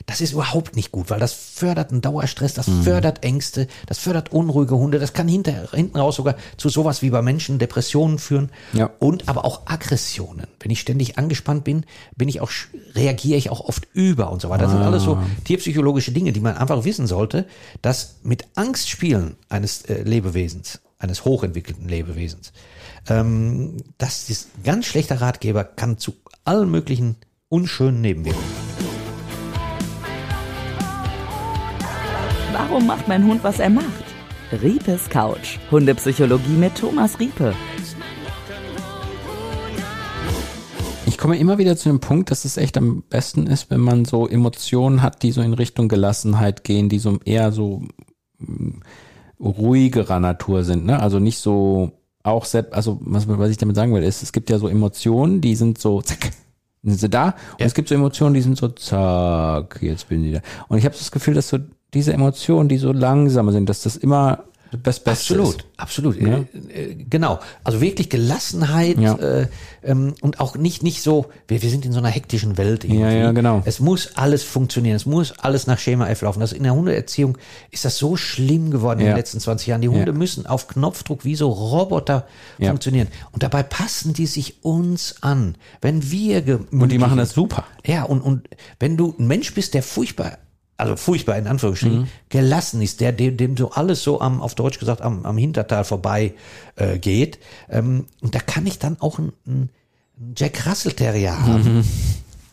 Das 0.05 0.21
ist 0.21 0.33
überhaupt 0.33 0.75
nicht 0.75 0.91
gut, 0.91 1.09
weil 1.09 1.19
das 1.19 1.33
fördert 1.33 1.91
einen 1.91 2.01
Dauerstress, 2.01 2.53
das 2.53 2.67
Mhm. 2.67 2.83
fördert 2.83 3.23
Ängste, 3.23 3.67
das 3.85 3.99
fördert 3.99 4.31
unruhige 4.31 4.75
Hunde, 4.75 4.97
das 4.99 5.13
kann 5.13 5.27
hinter, 5.27 5.69
hinten 5.71 5.97
raus 5.97 6.15
sogar 6.15 6.35
zu 6.57 6.69
sowas 6.69 7.01
wie 7.01 7.09
bei 7.09 7.21
Menschen 7.21 7.59
Depressionen 7.59 8.17
führen 8.19 8.49
Ja. 8.73 8.89
und 8.99 9.27
aber 9.29 9.45
auch 9.45 9.61
Aggressionen. 9.67 10.47
Wenn 10.59 10.71
ich 10.71 10.79
ständig 10.79 11.17
angespannt 11.17 11.63
bin, 11.63 11.85
bin 12.15 12.29
ich 12.29 12.41
auch, 12.41 12.49
reagiere 12.95 13.37
ich 13.37 13.49
auch 13.49 13.61
oft 13.61 13.87
über 13.93 14.31
und 14.31 14.41
so 14.41 14.49
weiter. 14.49 14.63
Das 14.63 14.71
sind 14.71 14.81
alles 14.81 15.03
so 15.03 15.15
Ah. 15.15 15.25
tierpsychologische 15.43 16.11
Dinge, 16.11 16.31
die 16.31 16.39
man 16.39 16.57
einfach 16.57 16.83
wissen 16.85 17.05
sollte, 17.07 17.45
dass 17.81 18.15
mit 18.23 18.45
Angstspielen 18.55 19.35
eines 19.49 19.83
äh, 19.83 20.03
Lebewesens, 20.03 20.79
eines 20.97 21.25
hochentwickelten 21.25 21.87
Lebewesens, 21.87 22.51
ähm, 23.07 23.77
das 23.97 24.29
ist 24.29 24.49
ein 24.57 24.63
ganz 24.63 24.85
schlechter 24.85 25.21
Ratgeber, 25.21 25.63
kann 25.63 25.97
zu 25.97 26.13
allen 26.45 26.69
möglichen 26.71 27.15
unschönen 27.49 28.01
Nebenwirkungen. 28.01 28.68
Warum 32.69 32.85
macht 32.85 33.07
mein 33.07 33.25
Hund, 33.25 33.43
was 33.43 33.59
er 33.59 33.71
macht? 33.71 34.05
Riepes 34.61 35.09
Couch. 35.09 35.57
Hundepsychologie 35.71 36.55
mit 36.55 36.75
Thomas 36.75 37.19
Riepe. 37.19 37.55
Ich 41.07 41.17
komme 41.17 41.39
immer 41.39 41.57
wieder 41.57 41.75
zu 41.75 41.89
dem 41.89 41.99
Punkt, 41.99 42.29
dass 42.29 42.45
es 42.45 42.57
echt 42.57 42.77
am 42.77 43.01
besten 43.09 43.47
ist, 43.47 43.71
wenn 43.71 43.79
man 43.79 44.05
so 44.05 44.27
Emotionen 44.27 45.01
hat, 45.01 45.23
die 45.23 45.31
so 45.31 45.41
in 45.41 45.55
Richtung 45.55 45.87
Gelassenheit 45.87 46.63
gehen, 46.63 46.89
die 46.89 46.99
so 46.99 47.17
eher 47.25 47.51
so 47.51 47.81
mm, 48.37 48.81
ruhigerer 49.39 50.19
Natur 50.19 50.63
sind. 50.63 50.85
Ne? 50.85 50.99
Also 51.01 51.17
nicht 51.17 51.39
so 51.39 51.93
auch 52.21 52.45
selbst, 52.45 52.73
also 52.73 52.99
was, 53.01 53.27
was 53.27 53.49
ich 53.49 53.57
damit 53.57 53.77
sagen 53.77 53.95
will, 53.95 54.03
ist, 54.03 54.21
es 54.21 54.31
gibt 54.31 54.47
ja 54.51 54.59
so 54.59 54.67
Emotionen, 54.67 55.41
die 55.41 55.55
sind 55.55 55.79
so 55.79 56.03
zack, 56.03 56.33
sind 56.83 56.99
sie 56.99 57.09
da. 57.09 57.29
Und 57.53 57.65
es 57.65 57.73
gibt 57.73 57.89
so 57.89 57.95
Emotionen, 57.95 58.35
die 58.35 58.41
sind 58.41 58.59
so 58.59 58.67
zack, 58.67 59.79
jetzt 59.81 60.07
bin 60.07 60.23
ich 60.23 60.35
da. 60.35 60.41
Und 60.67 60.77
ich 60.77 60.85
habe 60.85 60.95
das 60.95 61.09
Gefühl, 61.09 61.33
dass 61.33 61.49
so 61.49 61.57
diese 61.93 62.13
Emotionen, 62.13 62.69
die 62.69 62.77
so 62.77 62.91
langsamer 62.91 63.51
sind, 63.51 63.69
dass 63.69 63.81
das 63.81 63.95
immer 63.95 64.43
das 64.83 64.99
Beste 64.99 65.33
Absolut, 65.33 65.55
ist. 65.55 65.65
absolut. 65.77 66.21
Ja. 66.21 66.27
Äh, 66.71 66.91
äh, 66.91 66.95
genau. 67.09 67.39
Also 67.63 67.81
wirklich 67.81 68.07
Gelassenheit 68.11 68.99
Ja. 68.99 69.15
äh, 69.15 69.47
ähm, 69.81 70.13
und 70.21 70.39
auch 70.39 70.55
nicht 70.57 70.83
nicht 70.83 71.01
so. 71.01 71.25
Wir, 71.47 71.63
wir 71.63 71.71
sind 71.71 71.87
in 71.87 71.91
so 71.91 71.97
einer 71.97 72.09
hektischen 72.09 72.55
Welt. 72.59 72.83
Irgendwie. 72.83 73.01
Ja, 73.01 73.09
ja, 73.11 73.31
genau. 73.31 73.63
Es 73.65 73.79
muss 73.79 74.11
alles 74.15 74.43
funktionieren. 74.43 74.95
Es 74.95 75.07
muss 75.07 75.31
alles 75.39 75.65
nach 75.65 75.79
Schema 75.79 76.07
F 76.09 76.21
laufen. 76.21 76.39
Das 76.39 76.51
in 76.51 76.61
der 76.61 76.75
Hundeerziehung 76.75 77.39
ist 77.71 77.83
das 77.83 77.97
so 77.97 78.15
schlimm 78.15 78.69
geworden 78.69 78.99
in 78.99 79.07
Ja. 79.07 79.13
den 79.13 79.17
letzten 79.17 79.39
20 79.39 79.65
Jahren. 79.65 79.81
Die 79.81 79.89
Hunde 79.89 80.13
müssen 80.13 80.45
auf 80.45 80.67
Knopfdruck 80.67 81.25
wie 81.25 81.33
so 81.35 81.49
Roboter 81.49 82.27
funktionieren. 82.59 83.07
Und 83.31 83.41
dabei 83.41 83.63
passen 83.63 84.13
die 84.13 84.27
sich 84.27 84.63
uns 84.63 85.15
an. 85.21 85.55
Wenn 85.81 86.11
wir 86.11 86.59
Und 86.71 86.91
die 86.91 86.99
machen 86.99 87.17
das 87.17 87.31
super. 87.31 87.63
ja, 87.87 88.03
und, 88.03 88.21
und 88.21 88.47
wenn 88.79 88.97
du 88.97 89.15
ein 89.17 89.25
Mensch 89.25 89.51
bist, 89.55 89.73
der 89.73 89.81
furchtbar, 89.81 90.37
also 90.79 90.95
furchtbar 90.95 91.37
in 91.37 91.47
Anführungsstrichen, 91.47 92.07
gelassen 92.29 92.81
ist, 92.81 93.01
der 93.01 93.11
dem, 93.11 93.37
dem 93.37 93.57
so 93.57 93.71
alles 93.71 94.03
so 94.03 94.21
am, 94.21 94.41
auf 94.41 94.55
Deutsch 94.55 94.79
gesagt, 94.79 95.01
am, 95.01 95.25
am 95.25 95.37
Hinterteil 95.37 95.83
vorbei 95.83 96.33
äh, 96.75 96.97
geht, 96.97 97.39
ähm, 97.69 98.05
und 98.21 98.33
da 98.35 98.39
kann 98.39 98.65
ich 98.65 98.79
dann 98.79 98.97
auch 98.99 99.19
einen, 99.19 99.69
Jack 100.35 100.65
Russell 100.67 100.91
Terrier 100.91 101.41
haben. 101.45 101.85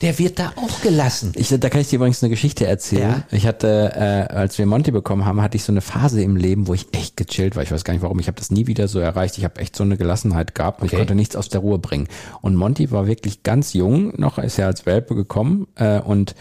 Der 0.02 0.18
wird 0.18 0.38
da 0.38 0.52
auch 0.56 0.82
gelassen. 0.82 1.32
Ich, 1.36 1.48
da 1.48 1.70
kann 1.70 1.80
ich 1.80 1.88
dir 1.88 1.96
übrigens 1.96 2.22
eine 2.22 2.28
Geschichte 2.28 2.66
erzählen. 2.66 3.24
Ja. 3.30 3.36
Ich 3.36 3.46
hatte, 3.46 3.92
äh, 3.96 4.32
als 4.32 4.58
wir 4.58 4.66
Monty 4.66 4.90
bekommen 4.90 5.24
haben, 5.24 5.40
hatte 5.40 5.56
ich 5.56 5.64
so 5.64 5.72
eine 5.72 5.80
Phase 5.80 6.22
im 6.22 6.36
Leben, 6.36 6.66
wo 6.66 6.74
ich 6.74 6.86
echt 6.92 7.16
gechillt 7.16 7.56
war. 7.56 7.62
Ich 7.62 7.72
weiß 7.72 7.82
gar 7.82 7.94
nicht 7.94 8.02
warum. 8.02 8.18
Ich 8.18 8.26
habe 8.26 8.36
das 8.38 8.50
nie 8.50 8.66
wieder 8.66 8.88
so 8.88 8.98
erreicht. 8.98 9.38
Ich 9.38 9.44
habe 9.44 9.58
echt 9.58 9.74
so 9.74 9.84
eine 9.84 9.96
Gelassenheit 9.96 10.54
gehabt. 10.54 10.80
und 10.82 10.86
Ich 10.86 10.92
Okay. 10.92 10.98
konnte 11.00 11.14
nichts 11.14 11.34
aus 11.34 11.48
der 11.48 11.62
Ruhe 11.62 11.78
bringen. 11.78 12.08
Und 12.42 12.56
Monty 12.56 12.90
war 12.90 13.06
wirklich 13.06 13.42
ganz 13.42 13.72
jung 13.72 14.12
noch, 14.20 14.36
ist 14.36 14.58
ja 14.58 14.66
als 14.66 14.84
Welpe 14.84 15.14
gekommen. 15.14 15.66
Äh, 15.76 16.00
und 16.00 16.34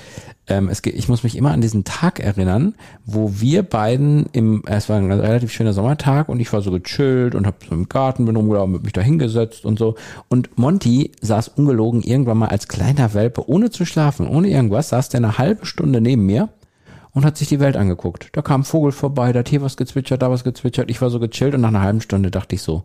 ähm, 0.47 0.69
es, 0.69 0.81
ich 0.85 1.09
muss 1.09 1.23
mich 1.23 1.35
immer 1.35 1.51
an 1.51 1.61
diesen 1.61 1.83
Tag 1.83 2.19
erinnern, 2.19 2.75
wo 3.05 3.33
wir 3.39 3.63
beiden 3.63 4.27
im, 4.31 4.63
es 4.67 4.89
war 4.89 4.97
ein 4.97 5.11
relativ 5.11 5.51
schöner 5.51 5.73
Sommertag 5.73 6.29
und 6.29 6.39
ich 6.39 6.51
war 6.53 6.61
so 6.61 6.71
gechillt 6.71 7.35
und 7.35 7.47
habe 7.47 7.57
so 7.67 7.73
im 7.73 7.89
Garten 7.89 8.25
bin 8.25 8.35
rumgelaufen, 8.35 8.75
hab 8.75 8.83
mich 8.83 8.93
da 8.93 9.01
hingesetzt 9.01 9.65
und 9.65 9.79
so. 9.79 9.95
Und 10.29 10.57
Monty 10.57 11.11
saß 11.21 11.49
ungelogen 11.49 12.01
irgendwann 12.01 12.37
mal 12.37 12.49
als 12.49 12.67
kleiner 12.67 13.13
Welpe, 13.13 13.49
ohne 13.49 13.71
zu 13.71 13.85
schlafen, 13.85 14.27
ohne 14.27 14.49
irgendwas, 14.49 14.89
saß 14.89 15.09
der 15.09 15.19
eine 15.19 15.37
halbe 15.37 15.65
Stunde 15.65 15.99
neben 16.01 16.25
mir 16.25 16.49
und 17.11 17.25
hat 17.25 17.37
sich 17.37 17.47
die 17.47 17.59
Welt 17.59 17.77
angeguckt. 17.77 18.29
Da 18.33 18.41
kam 18.41 18.61
ein 18.61 18.65
Vogel 18.65 18.91
vorbei, 18.91 19.31
da 19.31 19.39
hat 19.39 19.49
hier 19.49 19.61
was 19.61 19.77
gezwitschert, 19.77 20.21
da 20.21 20.29
was 20.29 20.43
gezwitschert. 20.43 20.91
Ich 20.91 21.01
war 21.01 21.09
so 21.09 21.19
gechillt 21.19 21.55
und 21.55 21.61
nach 21.61 21.69
einer 21.69 21.81
halben 21.81 22.01
Stunde 22.01 22.29
dachte 22.29 22.55
ich 22.55 22.61
so, 22.61 22.83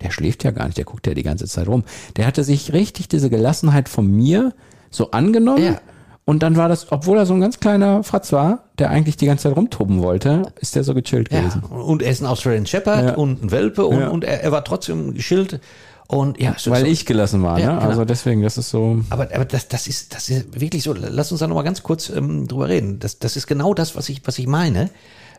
der 0.00 0.10
schläft 0.10 0.44
ja 0.44 0.50
gar 0.50 0.66
nicht, 0.66 0.78
der 0.78 0.84
guckt 0.84 1.06
ja 1.06 1.14
die 1.14 1.22
ganze 1.22 1.46
Zeit 1.46 1.66
rum. 1.66 1.84
Der 2.16 2.26
hatte 2.26 2.44
sich 2.44 2.72
richtig 2.72 3.08
diese 3.08 3.30
Gelassenheit 3.30 3.88
von 3.88 4.06
mir 4.06 4.54
so 4.90 5.10
angenommen. 5.10 5.64
Ja. 5.64 5.80
Und 6.24 6.42
dann 6.42 6.56
war 6.56 6.68
das, 6.68 6.92
obwohl 6.92 7.18
er 7.18 7.26
so 7.26 7.34
ein 7.34 7.40
ganz 7.40 7.58
kleiner 7.60 8.04
Fratz 8.04 8.32
war, 8.32 8.64
der 8.78 8.90
eigentlich 8.90 9.16
die 9.16 9.26
ganze 9.26 9.44
Zeit 9.48 9.56
rumtoben 9.56 10.00
wollte, 10.02 10.52
ist 10.60 10.76
der 10.76 10.84
so 10.84 10.94
gechillt 10.94 11.32
Ja, 11.32 11.40
gewesen. 11.40 11.62
und 11.62 12.02
er 12.02 12.10
ist 12.10 12.20
ein 12.20 12.26
Australian 12.26 12.66
Shepherd 12.66 13.04
Ja. 13.04 13.14
und 13.14 13.42
ein 13.42 13.50
Welpe 13.50 13.84
und, 13.86 14.00
Ja. 14.00 14.08
und 14.08 14.24
er, 14.24 14.42
er 14.44 14.52
war 14.52 14.64
trotzdem 14.64 15.14
geschillt. 15.14 15.60
Und 16.06 16.40
ja, 16.40 16.54
so, 16.58 16.70
Weil 16.72 16.82
so, 16.82 16.86
ich 16.90 17.06
gelassen 17.06 17.42
war, 17.42 17.58
Ja, 17.60 17.72
ne? 17.72 17.78
genau. 17.78 17.88
Also 17.88 18.04
deswegen, 18.04 18.42
das 18.42 18.58
ist 18.58 18.70
so. 18.70 19.00
Aber, 19.10 19.28
aber 19.32 19.44
das, 19.44 19.68
das, 19.68 19.86
ist, 19.86 20.12
das 20.14 20.28
ist 20.28 20.60
wirklich 20.60 20.82
so. 20.82 20.92
Lass 20.92 21.30
uns 21.30 21.38
da 21.40 21.46
nochmal 21.46 21.62
ganz 21.64 21.82
kurz 21.84 22.10
ähm, 22.10 22.48
drüber 22.48 22.68
reden. 22.68 22.98
Das, 22.98 23.18
das 23.20 23.36
ist 23.36 23.46
genau 23.46 23.74
das, 23.74 23.94
was 23.96 24.08
ich, 24.08 24.20
was 24.26 24.38
ich 24.38 24.46
meine. 24.48 24.90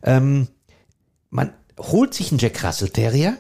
Ähm, 0.02 0.48
man 1.30 1.52
holt 1.78 2.14
sich 2.14 2.32
einen 2.32 2.40
Jack 2.40 2.64
Russell 2.64 2.90
Terrier 2.90 3.34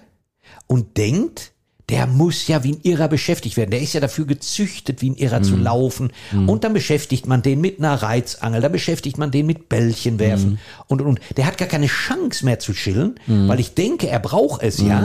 und 0.67 0.97
denkt, 0.97 1.53
der 1.91 2.07
muss 2.07 2.47
ja 2.47 2.63
wie 2.63 2.71
ein 2.71 2.79
Irrer 2.83 3.07
beschäftigt 3.09 3.57
werden. 3.57 3.69
Der 3.71 3.81
ist 3.81 3.93
ja 3.93 3.99
dafür 3.99 4.25
gezüchtet, 4.25 5.01
wie 5.01 5.09
ein 5.11 5.15
Irrer 5.15 5.43
zu 5.43 5.55
laufen. 5.57 6.11
Und 6.47 6.63
dann 6.63 6.73
beschäftigt 6.73 7.27
man 7.27 7.41
den 7.41 7.59
mit 7.61 7.79
einer 7.79 7.93
Reizangel, 8.01 8.61
da 8.61 8.69
beschäftigt 8.69 9.17
man 9.17 9.29
den 9.29 9.45
mit 9.45 9.67
Bällchen 9.69 10.17
werfen. 10.17 10.57
Und, 10.87 11.01
und, 11.01 11.07
und 11.07 11.19
der 11.37 11.45
hat 11.45 11.57
gar 11.57 11.67
keine 11.67 11.87
Chance 11.87 12.45
mehr 12.45 12.59
zu 12.59 12.73
chillen, 12.73 13.19
weil 13.27 13.59
ich 13.59 13.73
denke, 13.75 14.07
er 14.07 14.19
braucht 14.19 14.63
es 14.63 14.79
ja. 14.79 15.01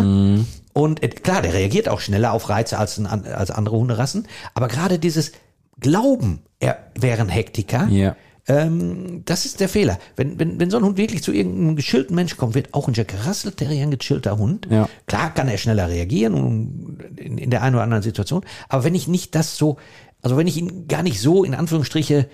Und 0.73 1.02
äh, 1.02 1.09
klar, 1.09 1.43
der 1.43 1.55
reagiert 1.55 1.88
auch 1.88 2.00
schneller 2.00 2.33
auf 2.33 2.49
Reize 2.49 2.78
als, 2.78 2.99
ein, 2.99 3.07
als 3.07 3.50
andere 3.50 3.76
Hunderassen. 3.76 4.28
Aber 4.55 4.69
gerade 4.69 4.99
dieses 4.99 5.33
Glauben, 5.81 6.40
er 6.61 6.78
wäre 6.99 7.21
ein 7.23 7.28
Hektiker, 7.28 7.88
Ja. 7.88 8.16
Ähm, 8.48 9.22
das 9.24 9.44
ist 9.44 9.60
der 9.60 9.68
Fehler. 9.68 9.98
Wenn, 10.16 10.38
wenn, 10.38 10.60
wenn 10.60 10.70
so 10.70 10.76
ein 10.76 10.84
Hund 10.84 10.96
wirklich 10.96 11.22
zu 11.22 11.32
irgendeinem 11.32 11.76
geschillten 11.76 12.14
Menschen 12.14 12.36
kommt, 12.36 12.54
wird 12.54 12.74
auch 12.74 12.86
ein 12.88 12.94
Jack 12.94 13.14
Russell 13.26 13.52
Terrier 13.52 13.82
ein 13.82 13.90
gechillter 13.90 14.38
Hund. 14.38 14.68
Ja. 14.70 14.88
Klar 15.06 15.34
kann 15.34 15.48
er 15.48 15.58
schneller 15.58 15.88
reagieren 15.88 16.98
in, 17.16 17.38
in 17.38 17.50
der 17.50 17.62
einen 17.62 17.74
oder 17.74 17.84
anderen 17.84 18.02
Situation. 18.02 18.44
Aber 18.68 18.84
wenn 18.84 18.94
ich 18.94 19.08
nicht 19.08 19.34
das 19.34 19.56
so, 19.56 19.78
also 20.22 20.36
wenn 20.36 20.46
ich 20.46 20.56
ihn 20.56 20.86
gar 20.88 21.02
nicht 21.02 21.20
so 21.20 21.44
in 21.44 21.54
Anführungsstriche 21.54 22.28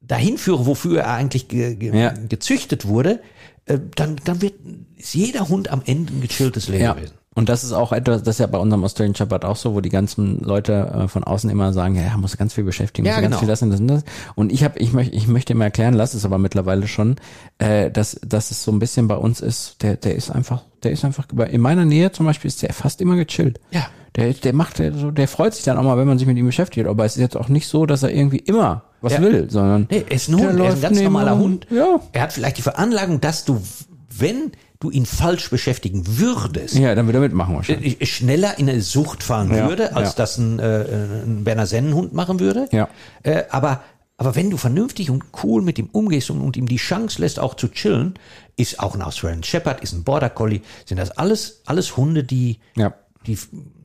dahin 0.00 0.36
führe, 0.36 0.66
wofür 0.66 1.00
er 1.02 1.14
eigentlich 1.14 1.48
ge, 1.48 1.76
ge, 1.76 1.96
Ja. 1.96 2.12
gezüchtet 2.28 2.86
wurde, 2.86 3.20
äh, 3.66 3.78
dann, 3.94 4.16
dann 4.24 4.42
wird 4.42 4.54
ist 4.96 5.14
jeder 5.14 5.48
Hund 5.48 5.68
am 5.70 5.82
Ende 5.84 6.12
ein 6.12 6.20
gechilltes 6.20 6.68
Ja. 6.68 6.96
Und 7.34 7.48
das 7.48 7.64
ist 7.64 7.72
auch 7.72 7.92
etwas, 7.92 8.22
das 8.22 8.34
ist 8.36 8.40
ja 8.40 8.46
bei 8.46 8.58
unserem 8.58 8.84
Australian 8.84 9.14
Shepherd 9.14 9.44
auch 9.46 9.56
so, 9.56 9.74
wo 9.74 9.80
die 9.80 9.88
ganzen 9.88 10.40
Leute 10.40 10.92
äh, 11.04 11.08
von 11.08 11.24
außen 11.24 11.48
immer 11.48 11.72
sagen, 11.72 11.94
ja, 11.94 12.02
er 12.02 12.18
muss 12.18 12.36
ganz 12.36 12.52
viel 12.52 12.64
beschäftigen, 12.64 13.06
Ja, 13.06 13.14
muss 13.14 13.22
ganz 13.22 13.30
genau. 13.30 13.38
viel 13.40 13.48
das 13.48 13.62
und 13.62 13.70
das 13.70 13.80
und 13.80 13.88
das. 13.88 14.04
Und 14.34 14.52
ich 14.52 14.64
habe, 14.64 14.78
ich 14.78 14.92
möchte, 14.92 15.14
ich 15.16 15.28
möchte 15.28 15.54
immer 15.54 15.64
erklären, 15.64 15.94
lass 15.94 16.12
es 16.12 16.24
aber 16.26 16.36
mittlerweile 16.38 16.86
schon, 16.86 17.16
äh, 17.58 17.90
dass, 17.90 18.20
dass 18.26 18.50
es 18.50 18.62
so 18.62 18.70
ein 18.70 18.78
bisschen 18.78 19.08
bei 19.08 19.16
uns 19.16 19.40
ist, 19.40 19.82
der, 19.82 19.96
der 19.96 20.14
ist 20.14 20.30
einfach, 20.30 20.62
der 20.82 20.90
ist 20.92 21.04
einfach, 21.06 21.26
in 21.50 21.60
meiner 21.62 21.86
Nähe 21.86 22.12
zum 22.12 22.26
Beispiel 22.26 22.48
ist 22.48 22.60
der 22.62 22.74
fast 22.74 23.00
immer 23.00 23.16
gechillt. 23.16 23.60
Ja. 23.70 23.86
Der, 24.14 24.34
der 24.34 24.52
macht, 24.52 24.78
der, 24.78 24.90
der 24.90 25.26
freut 25.26 25.54
sich 25.54 25.64
dann 25.64 25.78
auch 25.78 25.84
mal, 25.84 25.96
wenn 25.96 26.06
man 26.06 26.18
sich 26.18 26.26
mit 26.26 26.36
ihm 26.36 26.44
beschäftigt. 26.44 26.86
Aber 26.86 27.06
es 27.06 27.16
ist 27.16 27.22
jetzt 27.22 27.36
auch 27.38 27.48
nicht 27.48 27.66
so, 27.66 27.86
dass 27.86 28.02
er 28.02 28.10
irgendwie 28.12 28.40
immer 28.40 28.82
was 29.00 29.14
Ja. 29.14 29.22
will, 29.22 29.50
sondern 29.50 29.86
Nee, 29.90 30.04
er 30.06 30.14
ist 30.14 30.28
er 30.28 30.38
ist 30.68 30.74
ein 30.74 30.80
ganz 30.82 31.00
normaler 31.00 31.32
und- 31.34 31.40
Hund. 31.40 31.66
Ja. 31.70 31.98
Er 32.12 32.20
hat 32.22 32.32
vielleicht 32.34 32.58
die 32.58 32.62
Veranlagung, 32.62 33.22
dass 33.22 33.46
du, 33.46 33.62
wenn 34.10 34.52
du 34.82 34.90
ihn 34.90 35.06
falsch 35.06 35.50
beschäftigen 35.50 36.04
würdest, 36.18 36.74
Ja, 36.74 36.94
dann 36.94 37.06
wird 37.06 37.14
er 37.16 37.20
mitmachen 37.20 37.54
wahrscheinlich. 37.56 38.00
äh, 38.00 38.06
schneller 38.06 38.58
in 38.58 38.68
eine 38.68 38.80
Sucht 38.80 39.22
fahren 39.22 39.54
Ja, 39.54 39.68
würde, 39.68 39.94
als 39.96 40.10
ja. 40.10 40.14
das 40.16 40.38
ein, 40.38 40.58
äh, 40.58 40.84
ein 41.24 41.44
Berner 41.44 41.66
Sennenhund 41.66 42.12
machen 42.14 42.40
würde. 42.40 42.68
Ja. 42.72 42.88
Äh, 43.22 43.44
aber, 43.50 43.82
aber 44.16 44.34
wenn 44.36 44.50
du 44.50 44.56
vernünftig 44.56 45.10
und 45.10 45.24
cool 45.42 45.62
mit 45.62 45.78
ihm 45.78 45.88
umgehst 45.92 46.30
und, 46.30 46.40
und 46.40 46.56
ihm 46.56 46.66
die 46.66 46.76
Chance 46.76 47.20
lässt, 47.20 47.38
auch 47.38 47.54
zu 47.54 47.68
chillen, 47.68 48.14
ist 48.56 48.80
auch 48.80 48.94
ein 48.94 49.02
Australian 49.02 49.42
Shepherd, 49.42 49.80
ist 49.82 49.92
ein 49.92 50.04
Border 50.04 50.30
Collie, 50.30 50.60
sind 50.86 50.98
das 50.98 51.10
alles, 51.12 51.62
alles 51.66 51.96
Hunde, 51.96 52.24
die, 52.24 52.58
Ja. 52.76 52.92
die 53.26 53.38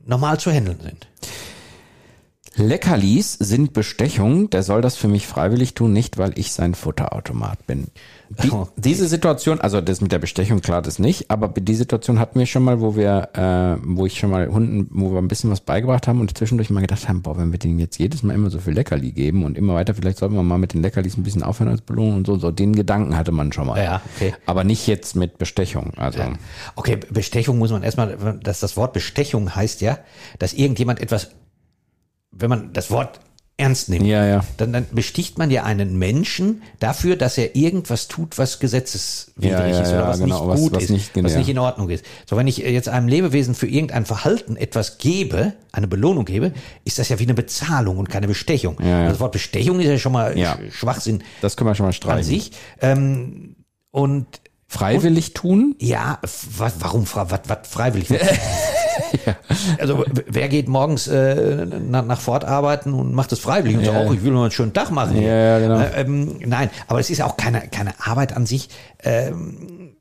normal 0.06 0.38
zu 0.40 0.50
handeln 0.50 0.78
sind. 0.82 1.06
Leckerlis 2.58 3.34
sind 3.34 3.72
Bestechung. 3.72 4.50
Der 4.50 4.62
soll 4.62 4.82
das 4.82 4.96
für 4.96 5.08
mich 5.08 5.26
freiwillig 5.26 5.74
tun, 5.74 5.92
nicht 5.92 6.18
weil 6.18 6.38
ich 6.38 6.52
sein 6.52 6.74
Futterautomat 6.74 7.66
bin. 7.66 7.88
Die, 8.42 8.50
diese 8.76 9.08
Situation, 9.08 9.58
also 9.60 9.80
das 9.80 10.02
mit 10.02 10.12
der 10.12 10.18
Bestechung, 10.18 10.60
klar, 10.60 10.82
das 10.82 10.98
nicht, 10.98 11.30
aber 11.30 11.48
die 11.48 11.74
Situation 11.74 12.18
hatten 12.18 12.38
wir 12.38 12.44
schon 12.44 12.62
mal, 12.62 12.80
wo 12.80 12.94
wir, 12.94 13.30
äh, 13.32 13.82
wo 13.82 14.04
ich 14.04 14.18
schon 14.18 14.30
mal 14.30 14.48
Hunden, 14.48 14.88
wo 14.90 15.12
wir 15.12 15.18
ein 15.18 15.28
bisschen 15.28 15.50
was 15.50 15.62
beigebracht 15.62 16.06
haben 16.06 16.20
und 16.20 16.36
zwischendurch 16.36 16.68
mal 16.68 16.80
gedacht 16.80 17.08
haben, 17.08 17.22
boah, 17.22 17.38
wenn 17.38 17.52
wir 17.52 17.58
denen 17.58 17.78
jetzt 17.78 17.98
jedes 17.98 18.22
Mal 18.22 18.34
immer 18.34 18.50
so 18.50 18.58
viel 18.58 18.74
Leckerli 18.74 19.12
geben 19.12 19.44
und 19.44 19.56
immer 19.56 19.74
weiter, 19.74 19.94
vielleicht 19.94 20.18
sollten 20.18 20.34
wir 20.34 20.42
mal 20.42 20.58
mit 20.58 20.74
den 20.74 20.82
Leckerlis 20.82 21.16
ein 21.16 21.22
bisschen 21.22 21.42
aufhören 21.42 21.70
als 21.70 21.80
Belohnung 21.80 22.16
und 22.16 22.26
so, 22.26 22.36
so 22.36 22.50
den 22.50 22.76
Gedanken 22.76 23.16
hatte 23.16 23.32
man 23.32 23.50
schon 23.50 23.66
mal. 23.66 23.82
Ja, 23.82 24.02
okay. 24.14 24.34
Aber 24.44 24.62
nicht 24.62 24.86
jetzt 24.86 25.16
mit 25.16 25.38
Bestechung, 25.38 25.92
also. 25.96 26.20
Okay, 26.76 26.98
Bestechung 27.10 27.56
muss 27.56 27.70
man 27.70 27.82
erstmal, 27.82 28.38
dass 28.42 28.60
das 28.60 28.76
Wort 28.76 28.92
Bestechung 28.92 29.54
heißt 29.54 29.80
ja, 29.80 29.98
dass 30.38 30.52
irgendjemand 30.52 31.00
etwas, 31.00 31.30
wenn 32.30 32.50
man 32.50 32.72
das 32.72 32.90
Wort 32.90 33.20
ernst 33.60 33.88
nimmt, 33.88 34.06
Ja, 34.06 34.24
ja. 34.24 34.44
Dann, 34.56 34.72
dann 34.72 34.86
besticht 34.92 35.36
man 35.36 35.50
ja 35.50 35.64
einen 35.64 35.98
Menschen 35.98 36.62
dafür, 36.78 37.16
dass 37.16 37.36
er 37.38 37.56
irgendwas 37.56 38.06
tut, 38.06 38.38
was 38.38 38.60
gesetzeswidrig 38.60 39.50
Ja, 39.50 39.80
ist 39.80 39.88
oder 39.92 40.06
was 40.06 40.20
genau, 40.20 40.38
nicht 40.44 40.48
was- 40.48 40.60
gut 40.60 40.72
was 40.74 40.82
ist, 40.84 40.90
nicht- 40.90 41.12
genau, 41.14 41.26
was 41.28 41.36
nicht 41.36 41.48
in 41.48 41.58
Ordnung 41.58 41.88
ist. 41.90 42.04
So, 42.30 42.36
wenn 42.36 42.46
ich 42.46 42.58
jetzt 42.58 42.88
einem 42.88 43.08
Lebewesen 43.08 43.56
für 43.56 43.66
irgendein 43.66 44.06
Verhalten 44.06 44.56
etwas 44.56 44.98
gebe, 44.98 45.54
eine 45.72 45.88
Belohnung 45.88 46.24
gebe, 46.24 46.52
ist 46.84 47.00
das 47.00 47.08
ja 47.08 47.18
wie 47.18 47.24
eine 47.24 47.34
Bezahlung 47.34 47.98
und 47.98 48.08
keine 48.08 48.28
Bestechung. 48.28 48.76
Ja. 48.80 49.08
Das 49.08 49.18
Wort 49.18 49.32
Bestechung 49.32 49.80
ist 49.80 49.86
ja 49.88 49.98
schon 49.98 50.12
mal 50.12 50.36
Schwachsinn 50.70 51.24
Das 51.40 51.56
können 51.56 51.68
wir 51.68 51.74
schon 51.74 51.84
mal 51.84 51.88
an 51.88 51.94
streichen. 51.94 52.22
sich. 52.24 52.52
Ähm, 52.80 53.56
und 53.90 54.26
Freiwillig 54.68 55.34
tun? 55.34 55.74
ja, 55.80 56.20
was, 56.58 56.74
warum 56.78 57.06
was, 57.12 57.40
was 57.48 57.58
freiwillig? 57.68 58.08
Also 59.78 60.04
wer 60.26 60.48
geht 60.48 60.68
morgens 60.68 61.06
äh, 61.08 61.66
nach, 61.66 62.04
nach 62.04 62.20
Fort 62.20 62.44
arbeiten 62.44 62.92
und 62.94 63.12
macht 63.14 63.32
das 63.32 63.38
freiwillig 63.38 63.76
und 63.78 63.84
Ja. 63.84 63.92
sagt, 63.92 64.10
oh, 64.10 64.12
ich 64.14 64.22
will 64.22 64.32
nur 64.32 64.42
einen 64.42 64.50
schönen 64.50 64.72
Tag 64.72 64.90
machen. 64.90 65.20
Ja, 65.20 65.28
ja, 65.28 65.58
genau. 65.58 65.80
Äh, 65.80 66.00
ähm, 66.00 66.36
nein, 66.46 66.70
aber 66.86 67.00
es 67.00 67.10
ist 67.10 67.22
auch 67.22 67.36
keine, 67.36 67.68
keine 67.68 67.92
Arbeit 68.04 68.34
an 68.36 68.46
sich. 68.46 68.68
Ähm, 69.02 69.94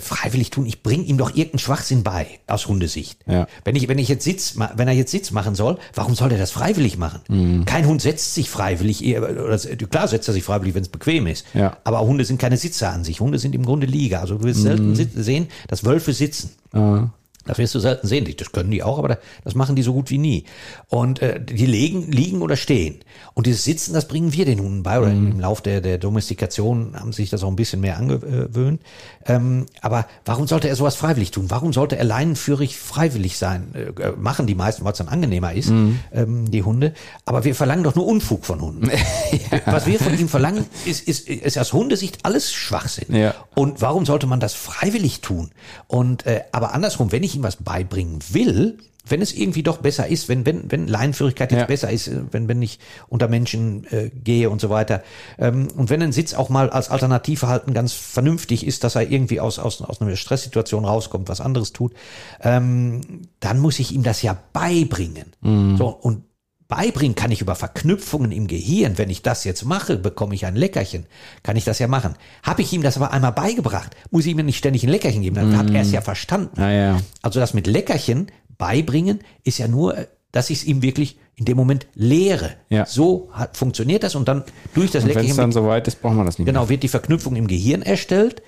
freiwillig 0.00 0.50
tun, 0.50 0.66
ich 0.66 0.82
bringe 0.82 1.04
ihm 1.04 1.18
doch 1.18 1.30
irgendeinen 1.30 1.60
Schwachsinn 1.60 2.02
bei, 2.02 2.26
aus 2.48 2.66
Hundesicht. 2.66 3.20
Ja. 3.28 3.46
Wenn 3.64 3.76
ich, 3.76 3.86
wenn 3.86 3.98
ich 3.98 4.08
jetzt 4.08 4.24
Sitz, 4.24 4.56
wenn 4.74 4.88
er 4.88 4.94
jetzt 4.94 5.12
Sitz 5.12 5.30
machen 5.30 5.54
soll, 5.54 5.78
warum 5.94 6.16
soll 6.16 6.32
er 6.32 6.38
das 6.38 6.50
freiwillig 6.50 6.98
machen? 6.98 7.20
Mhm. 7.28 7.64
Kein 7.64 7.86
Hund 7.86 8.02
setzt 8.02 8.34
sich 8.34 8.50
freiwillig, 8.50 9.04
eher- 9.04 9.22
oder, 9.22 9.56
klar 9.56 10.08
setzt 10.08 10.26
er 10.26 10.34
sich 10.34 10.42
freiwillig, 10.42 10.74
wenn 10.74 10.82
es 10.82 10.88
bequem 10.88 11.28
ist. 11.28 11.46
Ja. 11.54 11.76
Aber 11.84 12.00
Hunde 12.00 12.24
sind 12.24 12.40
keine 12.40 12.56
Sitzer 12.56 12.90
an 12.92 13.04
sich. 13.04 13.20
Hunde 13.20 13.38
sind 13.38 13.54
im 13.54 13.64
Grunde 13.64 13.86
Liege. 13.86 14.18
Also 14.18 14.38
du 14.38 14.44
wirst 14.44 14.62
selten 14.62 14.96
sit- 14.96 15.12
sehen, 15.14 15.46
dass 15.68 15.84
Wölfe 15.84 16.12
sitzen. 16.12 16.50
Ah. 16.72 17.10
Das 17.48 17.58
wirst 17.58 17.74
du 17.74 17.80
selten 17.80 18.06
sehen. 18.06 18.26
Das 18.36 18.52
können 18.52 18.70
die 18.70 18.82
auch, 18.82 18.98
aber 18.98 19.18
das 19.42 19.54
machen 19.54 19.74
die 19.74 19.82
so 19.82 19.94
gut 19.94 20.10
wie 20.10 20.18
nie. 20.18 20.44
Und 20.88 21.22
äh, 21.22 21.40
die 21.40 21.66
legen, 21.66 22.12
liegen 22.12 22.42
oder 22.42 22.56
stehen. 22.56 23.00
Und 23.34 23.46
dieses 23.46 23.64
Sitzen, 23.64 23.94
das 23.94 24.06
bringen 24.06 24.32
wir 24.32 24.44
den 24.44 24.60
Hunden 24.60 24.82
bei. 24.82 24.98
Oder 24.98 25.10
im 25.10 25.40
Lauf 25.40 25.62
der, 25.62 25.80
der 25.80 25.98
Domestikation 25.98 26.94
haben 26.94 27.12
sich 27.12 27.30
das 27.30 27.42
auch 27.42 27.48
ein 27.48 27.56
bisschen 27.56 27.80
mehr 27.80 27.96
angewöhnt. 27.96 28.82
Ähm, 29.26 29.66
aber 29.80 30.06
warum 30.24 30.46
sollte 30.46 30.68
er 30.68 30.76
sowas 30.76 30.94
freiwillig 30.94 31.30
tun? 31.30 31.46
Warum 31.48 31.72
sollte 31.72 31.96
er 31.96 32.04
leinenführig 32.04 32.76
freiwillig 32.76 33.38
sein? 33.38 33.74
Äh, 33.74 34.10
machen 34.16 34.46
die 34.46 34.54
meisten, 34.54 34.84
weil 34.84 34.92
es 34.92 34.98
dann 34.98 35.08
angenehmer 35.08 35.54
ist, 35.54 35.70
ähm, 35.70 36.50
die 36.50 36.62
Hunde. 36.62 36.92
Aber 37.24 37.44
wir 37.44 37.54
verlangen 37.54 37.84
doch 37.84 37.94
nur 37.94 38.06
Unfug 38.06 38.44
von 38.44 38.60
Hunden. 38.60 38.90
Was 39.64 39.86
wir 39.86 39.98
von 39.98 40.18
ihm 40.18 40.28
verlangen, 40.28 40.66
ist, 40.84 41.08
ist, 41.08 41.28
ist 41.28 41.58
aus 41.58 41.72
Hundesicht 41.72 42.18
alles 42.24 42.52
Schwachsinn. 42.52 43.14
Ja. 43.14 43.34
Und 43.54 43.80
warum 43.80 44.04
sollte 44.04 44.26
man 44.26 44.40
das 44.40 44.54
freiwillig 44.54 45.22
tun? 45.22 45.50
Und 45.86 46.26
äh, 46.26 46.42
aber 46.52 46.74
andersrum, 46.74 47.12
wenn 47.12 47.22
ich 47.22 47.36
ihm 47.38 47.42
was 47.42 47.56
beibringen 47.56 48.18
will, 48.30 48.78
wenn 49.10 49.22
es 49.22 49.32
irgendwie 49.32 49.62
doch 49.62 49.78
besser 49.78 50.06
ist, 50.06 50.28
wenn 50.28 50.44
wenn 50.44 50.70
wenn 50.70 50.86
Leinenführigkeit 50.86 51.50
jetzt 51.50 51.60
Ja. 51.60 51.66
besser 51.66 51.90
ist, 51.90 52.10
wenn 52.30 52.46
wenn 52.46 52.60
ich 52.60 52.78
unter 53.08 53.26
Menschen 53.26 53.86
äh, 53.90 54.10
gehe 54.10 54.50
und 54.50 54.60
so 54.60 54.68
weiter, 54.68 55.02
ähm, 55.38 55.68
und 55.74 55.88
wenn 55.88 56.02
ein 56.02 56.12
Sitz 56.12 56.34
auch 56.34 56.50
mal 56.50 56.68
als 56.68 56.90
Alternativverhalten 56.90 57.72
ganz 57.72 57.94
vernünftig 57.94 58.66
ist, 58.66 58.84
dass 58.84 58.96
er 58.96 59.10
irgendwie 59.10 59.40
aus 59.40 59.58
aus 59.58 59.80
aus 59.80 60.02
einer 60.02 60.14
Stresssituation 60.16 60.84
rauskommt, 60.84 61.28
was 61.30 61.40
anderes 61.40 61.72
tut, 61.72 61.94
ähm, 62.42 63.00
dann 63.40 63.58
muss 63.58 63.78
ich 63.78 63.92
ihm 63.92 64.02
das 64.02 64.20
ja 64.20 64.36
beibringen. 64.52 65.32
So 65.78 65.88
und 65.88 66.24
Beibringen 66.68 67.14
kann 67.14 67.30
ich 67.30 67.40
über 67.40 67.54
Verknüpfungen 67.54 68.30
im 68.30 68.46
Gehirn. 68.46 68.98
Wenn 68.98 69.08
ich 69.08 69.22
das 69.22 69.44
jetzt 69.44 69.64
mache, 69.64 69.96
bekomme 69.96 70.34
ich 70.34 70.44
ein 70.44 70.54
Leckerchen. 70.54 71.06
Kann 71.42 71.56
ich 71.56 71.64
das 71.64 71.78
ja 71.78 71.88
machen. 71.88 72.14
Habe 72.42 72.60
ich 72.60 72.70
ihm 72.74 72.82
das 72.82 72.98
aber 72.98 73.10
einmal 73.10 73.32
beigebracht, 73.32 73.96
muss 74.10 74.26
ich 74.26 74.32
ihm 74.32 74.44
nicht 74.44 74.58
ständig 74.58 74.84
ein 74.84 74.90
Leckerchen 74.90 75.22
geben. 75.22 75.36
Dann 75.36 75.56
hat 75.56 75.70
er 75.70 75.80
es 75.80 75.92
ja 75.92 76.02
verstanden. 76.02 76.60
Ah, 76.60 76.70
ja. 76.70 77.00
Also 77.22 77.40
das 77.40 77.54
mit 77.54 77.66
Leckerchen 77.66 78.26
beibringen 78.58 79.20
ist 79.44 79.56
ja 79.56 79.66
nur, 79.66 79.96
dass 80.30 80.50
ich 80.50 80.58
es 80.58 80.64
ihm 80.64 80.82
wirklich 80.82 81.18
in 81.36 81.46
dem 81.46 81.56
Moment 81.56 81.86
lehre. 81.94 82.56
Ja. 82.68 82.84
So 82.84 83.30
hat, 83.32 83.56
funktioniert 83.56 84.02
das 84.02 84.14
und 84.14 84.28
dann 84.28 84.44
durch 84.74 84.90
das 84.90 85.04
Und 85.04 85.10
wenn 85.10 85.16
es 85.16 85.22
Leckerchen 85.22 85.36
dann 85.38 85.52
soweit 85.52 85.88
ist, 85.88 86.02
brauchen 86.02 86.18
wir 86.18 86.24
das 86.24 86.38
nicht 86.38 86.46
Genau, 86.46 86.68
wird 86.68 86.82
die 86.82 86.88
Verknüpfung 86.88 87.34
im 87.34 87.46
Gehirn 87.46 87.80
erstellt. 87.80 88.42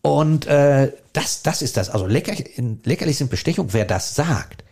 Und 0.00 0.46
äh, 0.46 0.92
das, 1.12 1.42
das 1.42 1.60
ist 1.60 1.76
das. 1.76 1.90
Also 1.90 2.06
lecker, 2.06 2.34
in, 2.56 2.80
leckerlich 2.84 3.16
sind 3.16 3.30
Bestechung. 3.30 3.68
Wer 3.72 3.86
das 3.86 4.14
sagt, 4.14 4.62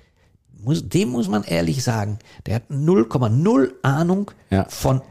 muss, 0.65 0.89
dem 0.89 1.11
muss 1.11 1.29
man 1.29 1.45
ehrlich 1.45 1.83
sagen, 1.85 2.19
der 2.47 2.57
hat 2.57 2.71
0,0 2.71 3.71
Ahnung 3.83 4.31
Ja. 4.51 4.65
von 4.69 5.03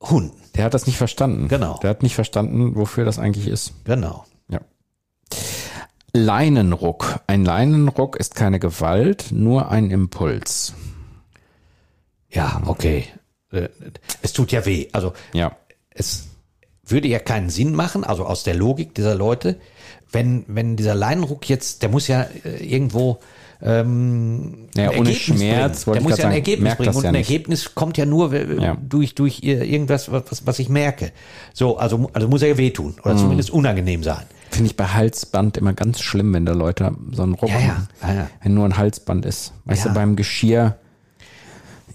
Hunden. 0.00 0.32
Der 0.54 0.64
hat 0.64 0.74
das 0.74 0.86
nicht 0.86 0.96
verstanden. 0.98 1.48
Genau. 1.48 1.78
Der 1.82 1.90
hat 1.90 2.02
nicht 2.02 2.14
verstanden, 2.14 2.74
wofür 2.76 3.04
das 3.04 3.18
eigentlich 3.18 3.48
ist. 3.48 3.72
Genau. 3.84 4.24
Ja. 4.48 4.60
Leinenruck. 6.12 7.20
Ein 7.26 7.44
Leinenruck 7.44 8.16
ist 8.16 8.34
keine 8.34 8.60
Gewalt, 8.60 9.26
nur 9.32 9.70
ein 9.70 9.90
Impuls. 9.90 10.74
Ja, 12.30 12.62
okay. 12.66 13.06
Äh, 13.50 13.68
Es 14.22 14.32
tut 14.32 14.52
ja 14.52 14.64
weh. 14.66 14.88
Also 14.92 15.12
Ja. 15.32 15.56
es 15.90 16.28
würde 16.84 17.08
ja 17.08 17.18
keinen 17.18 17.50
Sinn 17.50 17.74
machen, 17.74 18.04
also 18.04 18.26
aus 18.26 18.42
der 18.44 18.54
Logik 18.54 18.94
dieser 18.94 19.14
Leute, 19.14 19.58
wenn, 20.12 20.44
wenn 20.46 20.76
dieser 20.76 20.94
Leinenruck 20.94 21.48
jetzt, 21.48 21.82
der 21.82 21.88
muss 21.88 22.06
ja 22.08 22.22
äh, 22.44 22.62
irgendwo 22.64 23.18
ähm, 23.62 24.68
Ja, 24.76 24.90
ein 24.90 24.98
ohne 24.98 25.10
Ergebnis 25.10 25.38
Schmerz, 25.40 25.84
bringen. 25.84 25.94
Der 25.94 26.02
muss 26.02 26.10
ja 26.12 26.16
ein 26.16 26.22
sagen, 26.22 26.34
Ergebnis 26.34 26.74
bringen 26.76 26.94
und 26.96 27.02
ja 27.02 27.08
ein 27.10 27.14
nicht. 27.14 27.30
Ergebnis 27.30 27.74
kommt 27.74 27.96
ja 27.98 28.06
nur 28.06 28.32
äh, 28.32 28.62
Ja. 28.62 28.76
durch 28.80 29.14
durch 29.14 29.42
äh, 29.42 29.64
irgendwas, 29.64 30.10
was, 30.12 30.46
was 30.46 30.58
ich 30.58 30.68
merke. 30.68 31.12
So, 31.52 31.76
also 31.78 32.08
also 32.12 32.28
muss 32.28 32.42
er 32.42 32.48
ja 32.48 32.58
wehtun 32.58 32.94
oder 33.04 33.16
zumindest 33.16 33.50
unangenehm 33.50 34.02
sein. 34.02 34.24
Finde 34.50 34.66
ich 34.70 34.76
bei 34.76 34.86
Halsband 34.86 35.56
immer 35.56 35.72
ganz 35.72 36.00
schlimm, 36.00 36.32
wenn 36.32 36.46
da 36.46 36.52
Leute 36.52 36.92
so 37.12 37.22
einen 37.22 37.34
Ruck 37.34 37.50
Ja, 37.50 37.58
ja. 37.58 37.66
haben. 37.68 37.88
Ja. 38.16 38.30
Wenn 38.42 38.54
nur 38.54 38.64
ein 38.66 38.76
Halsband 38.76 39.26
ist. 39.26 39.52
Weißt 39.64 39.86
du, 39.86 39.90
beim 39.94 40.14
Geschirr, 40.14 40.76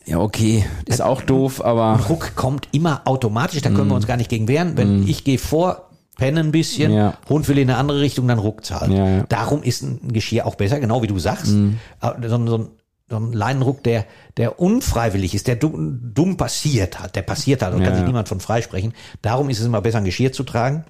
ja, 0.05 0.17
okay, 0.19 0.65
ist 0.85 1.01
auch 1.01 1.21
doof, 1.21 1.63
aber 1.63 1.99
Druck 2.05 2.35
kommt 2.35 2.67
immer 2.71 3.01
automatisch, 3.05 3.61
da 3.61 3.69
können 3.69 3.89
wir 3.89 3.95
uns 3.95 4.07
gar 4.07 4.17
nicht 4.17 4.29
gegen 4.29 4.47
wehren. 4.47 4.73
Wenn 4.75 5.07
ich 5.07 5.23
gehe 5.23 5.37
vor, 5.37 5.88
penne 6.19 6.39
ein 6.41 6.51
bisschen. 6.51 6.91
Ja. 6.91 7.17
Hund 7.27 7.47
will 7.47 7.57
in 7.57 7.69
eine 7.69 7.79
andere 7.79 7.99
Richtung, 8.01 8.27
dann 8.27 8.37
ruckt's 8.39 8.71
halt. 8.71 8.91
Ja, 8.91 9.07
ja. 9.09 9.23
Darum 9.29 9.63
ist 9.63 9.81
ein 9.81 10.09
Geschirr 10.13 10.45
auch 10.45 10.55
besser, 10.55 10.79
genau 10.79 11.01
wie 11.01 11.07
du 11.07 11.17
sagst. 11.17 11.47
Mhm. 11.47 11.79
So, 12.01 12.07
ein- 12.11 12.47
so, 12.47 12.57
ein- 12.57 12.67
so 13.09 13.15
ein 13.17 13.33
Leinenruck, 13.33 13.83
der, 13.83 14.05
der 14.37 14.59
unfreiwillig 14.59 15.33
ist, 15.33 15.47
der 15.47 15.55
dumm, 15.55 16.11
dumm 16.13 16.37
passiert 16.37 16.99
hat, 16.99 17.15
der 17.15 17.23
passiert 17.23 17.63
hat, 17.63 17.73
da 17.73 17.77
Ja, 17.77 17.83
kann 17.85 17.93
sich 17.95 18.01
ja. 18.01 18.07
niemand 18.07 18.29
von 18.29 18.39
freisprechen. 18.39 18.93
Darum 19.23 19.49
ist 19.49 19.59
es 19.59 19.65
immer 19.65 19.81
besser, 19.81 19.97
ein 19.97 20.03
Geschirr 20.05 20.31
zu 20.31 20.43
tragen. 20.43 20.85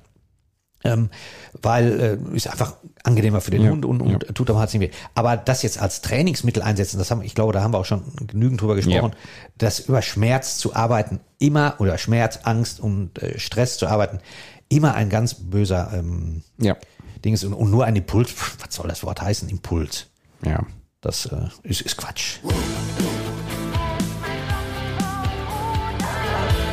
Ähm, 0.85 1.09
weil 1.61 2.19
äh, 2.31 2.35
ist 2.37 2.47
einfach 2.49 2.75
angenehmer 3.03 3.41
für 3.41 3.51
den 3.51 3.63
Ja, 3.63 3.71
Hund 3.71 3.83
und, 3.85 3.99
und 4.01 4.33
tut 4.33 4.49
am 4.49 4.55
Herz 4.57 4.73
nicht 4.73 4.81
weh. 4.81 4.91
Aber 5.13 5.35
das 5.35 5.61
jetzt 5.61 5.77
als 5.81 5.99
Trainingsmittel 5.99 6.63
einsetzen, 6.63 6.97
das 6.99 7.11
haben, 7.11 7.21
ich 7.21 7.35
glaube, 7.35 7.51
da 7.51 7.61
haben 7.61 7.73
wir 7.73 7.79
auch 7.79 7.85
schon 7.85 8.03
genügend 8.27 8.61
drüber 8.61 8.75
gesprochen, 8.75 9.11
Ja. 9.11 9.17
dass 9.57 9.81
über 9.81 10.01
Schmerz 10.01 10.57
zu 10.57 10.73
arbeiten 10.75 11.19
immer 11.37 11.75
oder 11.79 11.97
Schmerz, 11.97 12.39
Angst 12.43 12.79
und 12.79 13.21
äh, 13.21 13.37
Stress 13.39 13.77
zu 13.77 13.87
arbeiten 13.87 14.19
immer 14.69 14.93
ein 14.93 15.09
ganz 15.09 15.33
böser 15.33 15.91
ähm, 15.93 16.43
ja, 16.57 16.77
Ding 17.25 17.33
ist 17.33 17.43
und, 17.43 17.53
und 17.53 17.71
nur 17.71 17.85
ein 17.85 17.95
Impuls. 17.95 18.33
Was 18.59 18.75
soll 18.75 18.87
das 18.87 19.03
Wort 19.03 19.21
heißen? 19.21 19.49
Impuls. 19.49 20.07
ja. 20.45 20.63
Das 21.01 21.27
äh, 21.27 21.47
ist, 21.63 21.79
ist 21.79 21.95
Quatsch. 21.95 22.39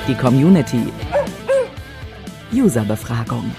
Die 0.09 0.15
Community. 0.17 0.93
Userbefragung. 2.53 3.53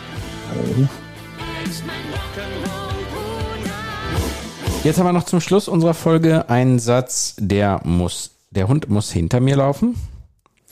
Jetzt 4.83 4.99
haben 4.99 5.05
wir 5.05 5.13
noch 5.13 5.23
zum 5.23 5.39
Schluss 5.39 5.69
unserer 5.69 5.93
Folge 5.93 6.49
einen 6.49 6.79
Satz, 6.79 7.35
der 7.39 7.79
muss, 7.85 8.31
der 8.51 8.67
Hund 8.67 8.89
muss 8.89 9.09
hinter 9.09 9.39
mir 9.39 9.55
laufen. 9.55 9.95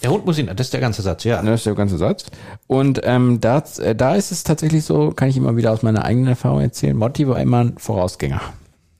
Der 0.04 0.12
Hund 0.12 0.26
muss 0.26 0.38
ihn, 0.38 0.48
das 0.48 0.68
ist 0.68 0.74
der 0.74 0.82
ganze 0.82 1.02
Satz, 1.02 1.24
ja. 1.24 1.42
Das 1.42 1.62
ist 1.62 1.66
der 1.66 1.74
ganze 1.74 1.98
Satz. 1.98 2.26
Und 2.68 3.02
ähm, 3.04 3.40
da, 3.40 3.64
äh, 3.80 3.96
da 3.96 4.16
ist 4.16 4.32
es 4.32 4.44
tatsächlich 4.44 4.84
so, 4.84 5.12
kann 5.12 5.30
ich 5.30 5.38
immer 5.38 5.56
wieder 5.56 5.72
aus 5.72 5.84
meiner 5.84 6.04
eigenen 6.04 6.28
Erfahrung 6.28 6.62
erzählen, 6.62 6.96
Motti 6.98 7.28
war 7.28 7.40
immer 7.40 7.60
ein 7.64 7.78
Vorausgänger. 7.78 8.42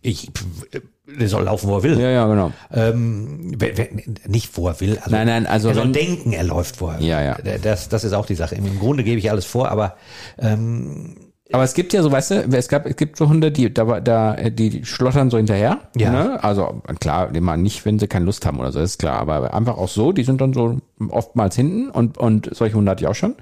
Ich, 0.02 0.30
äh, 0.72 0.80
der 1.20 1.30
soll 1.30 1.44
laufen, 1.44 1.70
wo 1.70 1.78
er 1.78 1.84
will. 1.84 2.00
Ja, 2.00 2.10
ja, 2.10 2.28
genau. 2.28 2.52
Ähm, 2.74 3.54
wer, 3.58 3.78
wer, 3.78 3.88
nicht, 4.28 4.58
wo 4.58 4.68
er 4.68 4.80
will. 4.82 4.98
Also, 4.98 5.12
Nein, 5.12 5.28
nein, 5.28 5.46
also 5.46 5.70
er 5.70 5.76
soll 5.76 5.84
wenn- 5.86 5.94
denken, 5.94 6.34
er 6.34 6.44
läuft, 6.44 6.82
wo 6.82 6.88
er 6.88 7.00
Ja, 7.00 7.22
ja. 7.22 7.38
Das, 7.62 7.90
das 7.90 8.04
ist 8.04 8.14
auch 8.14 8.26
die 8.26 8.36
Sache. 8.36 8.56
Im 8.56 8.80
Grunde 8.80 9.04
gebe 9.04 9.20
ich 9.20 9.30
alles 9.30 9.46
vor, 9.46 9.70
aber 9.70 9.98
ähm, 10.40 11.16
Aber 11.56 11.64
es 11.64 11.74
gibt 11.74 11.94
ja 11.94 12.04
so, 12.04 12.12
weißt 12.12 12.32
du, 12.32 12.36
es 12.52 12.68
gab, 12.68 12.86
es 12.86 12.98
gibt 12.98 13.18
so 13.18 13.30
Hunde, 13.30 13.50
die 13.50 13.74
da, 13.74 14.02
da 14.02 14.34
die 14.50 14.84
schlottern 14.84 15.30
so 15.30 15.38
hinterher. 15.38 15.80
Ja. 15.96 16.12
Ne? 16.12 16.44
Also 16.44 16.82
klar, 17.00 17.34
immer 17.34 17.56
nicht, 17.56 17.86
wenn 17.86 17.98
sie 17.98 18.08
keine 18.08 18.26
Lust 18.26 18.46
haben 18.46 18.60
oder 18.60 18.74
so, 18.74 18.82
ist 18.82 19.00
klar. 19.00 19.20
Aber 19.20 19.54
einfach 19.54 19.78
auch 19.78 19.88
so, 19.88 20.12
die 20.12 20.26
sind 20.26 20.42
dann 20.42 20.52
so 20.52 20.80
oftmals 21.10 21.56
hinten 21.56 21.90
und 21.90 22.18
und 22.18 22.50
solche 22.54 22.76
Hunde 22.76 22.92
hatte 22.92 23.06
ich 23.06 23.08
auch 23.08 23.16
schon. 23.16 23.36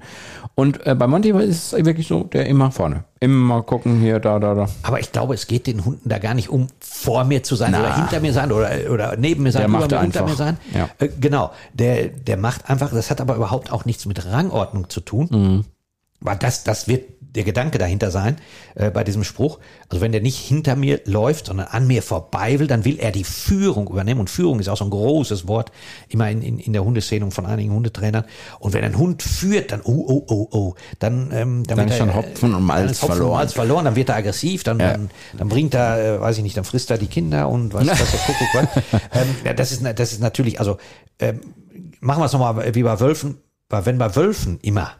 Und 0.54 0.86
äh, 0.86 0.94
bei 0.94 1.08
Monty 1.08 1.30
ist 1.30 1.72
es 1.72 1.84
wirklich 1.84 2.06
so, 2.06 2.22
der 2.22 2.46
immer 2.46 2.70
vorne, 2.70 3.02
immer 3.18 3.62
gucken 3.62 3.98
hier, 3.98 4.20
da, 4.20 4.38
da, 4.38 4.54
da. 4.54 4.68
Aber 4.84 5.00
ich 5.00 5.10
glaube, 5.10 5.34
es 5.34 5.48
geht 5.48 5.66
den 5.66 5.84
Hunden 5.84 6.08
da 6.08 6.18
gar 6.18 6.34
nicht 6.34 6.48
um 6.48 6.68
vor 6.78 7.24
mir 7.24 7.42
zu 7.42 7.56
sein 7.56 7.74
oder 7.74 7.96
hinter 7.96 8.20
mir 8.20 8.32
sein 8.32 8.52
oder, 8.52 8.70
oder 8.92 9.16
neben 9.16 9.42
mir 9.42 9.50
sein, 9.50 9.62
Der 9.62 9.68
macht 9.68 9.90
mir, 9.90 9.98
unter 9.98 10.00
einfach. 10.00 10.28
mir 10.28 10.36
sein. 10.36 10.58
Ja. 10.72 10.88
Äh, 11.00 11.08
genau. 11.18 11.50
Der, 11.72 12.06
der 12.06 12.36
macht 12.36 12.70
einfach, 12.70 12.92
das 12.92 13.10
hat 13.10 13.20
aber 13.20 13.34
überhaupt 13.34 13.72
auch 13.72 13.84
nichts 13.84 14.06
mit 14.06 14.24
Rangordnung 14.24 14.88
zu 14.88 15.00
tun. 15.00 15.28
Mhm. 15.32 15.64
Weil 16.20 16.36
das, 16.36 16.62
das 16.62 16.86
wird 16.86 17.02
der 17.34 17.44
Gedanke 17.44 17.78
dahinter 17.78 18.10
sein, 18.10 18.36
äh, 18.74 18.90
bei 18.90 19.04
diesem 19.04 19.24
Spruch. 19.24 19.58
Also 19.88 20.00
wenn 20.00 20.12
der 20.12 20.20
nicht 20.20 20.38
hinter 20.38 20.76
mir 20.76 21.00
läuft, 21.04 21.46
sondern 21.46 21.66
an 21.66 21.86
mir 21.86 22.02
vorbei 22.02 22.58
will, 22.58 22.66
dann 22.66 22.84
will 22.84 22.98
er 22.98 23.12
die 23.12 23.24
Führung 23.24 23.88
übernehmen. 23.88 24.20
Und 24.20 24.30
Führung 24.30 24.60
ist 24.60 24.68
auch 24.68 24.76
so 24.76 24.84
ein 24.84 24.90
großes 24.90 25.48
Wort, 25.48 25.72
immer 26.08 26.30
in, 26.30 26.42
in, 26.42 26.58
in 26.58 26.72
der 26.72 26.84
Hundeszene 26.84 27.30
von 27.30 27.46
einigen 27.46 27.72
Hundetrainern. 27.72 28.24
Und 28.60 28.72
wenn 28.72 28.84
ein 28.84 28.96
Hund 28.98 29.22
führt, 29.22 29.72
dann, 29.72 29.80
oh, 29.82 30.04
oh, 30.06 30.24
oh, 30.28 30.48
oh, 30.50 30.74
dann, 30.98 31.30
ähm, 31.32 31.64
dann, 31.64 31.76
Dann 31.76 31.78
wird 31.78 31.90
ist 31.90 31.98
schon 31.98 32.08
er, 32.08 32.14
Hopfen 32.16 32.54
und 32.54 32.62
Malz 32.64 33.02
Hopfen 33.02 33.08
verloren. 33.08 33.30
Und 33.30 33.36
Malz 33.36 33.52
verloren, 33.52 33.84
dann 33.84 33.96
wird 33.96 34.08
er 34.08 34.16
aggressiv, 34.16 34.64
dann, 34.64 34.78
Ja. 34.78 34.92
dann, 34.92 35.10
dann 35.36 35.48
bringt 35.48 35.74
er, 35.74 36.16
äh, 36.16 36.20
weiß 36.20 36.36
ich 36.38 36.42
nicht, 36.42 36.56
dann 36.56 36.64
frisst 36.64 36.90
er 36.90 36.98
die 36.98 37.06
Kinder 37.06 37.48
und 37.48 37.72
weiß 37.74 37.86
was 37.88 38.10
der 38.10 38.20
Kuckuck 38.20 38.48
was. 38.54 39.00
ähm, 39.14 39.34
ja, 39.44 39.52
das 39.54 39.72
ist, 39.72 39.82
das 39.82 40.12
ist 40.12 40.20
natürlich, 40.20 40.58
also 40.58 40.78
ähm, 41.18 41.40
machen 42.00 42.20
wir 42.20 42.26
es 42.26 42.32
nochmal 42.32 42.74
wie 42.74 42.82
bei 42.82 43.00
Wölfen, 43.00 43.38
weil 43.68 43.86
wenn 43.86 43.98
bei 43.98 44.14
Wölfen 44.14 44.58
immer, 44.62 44.92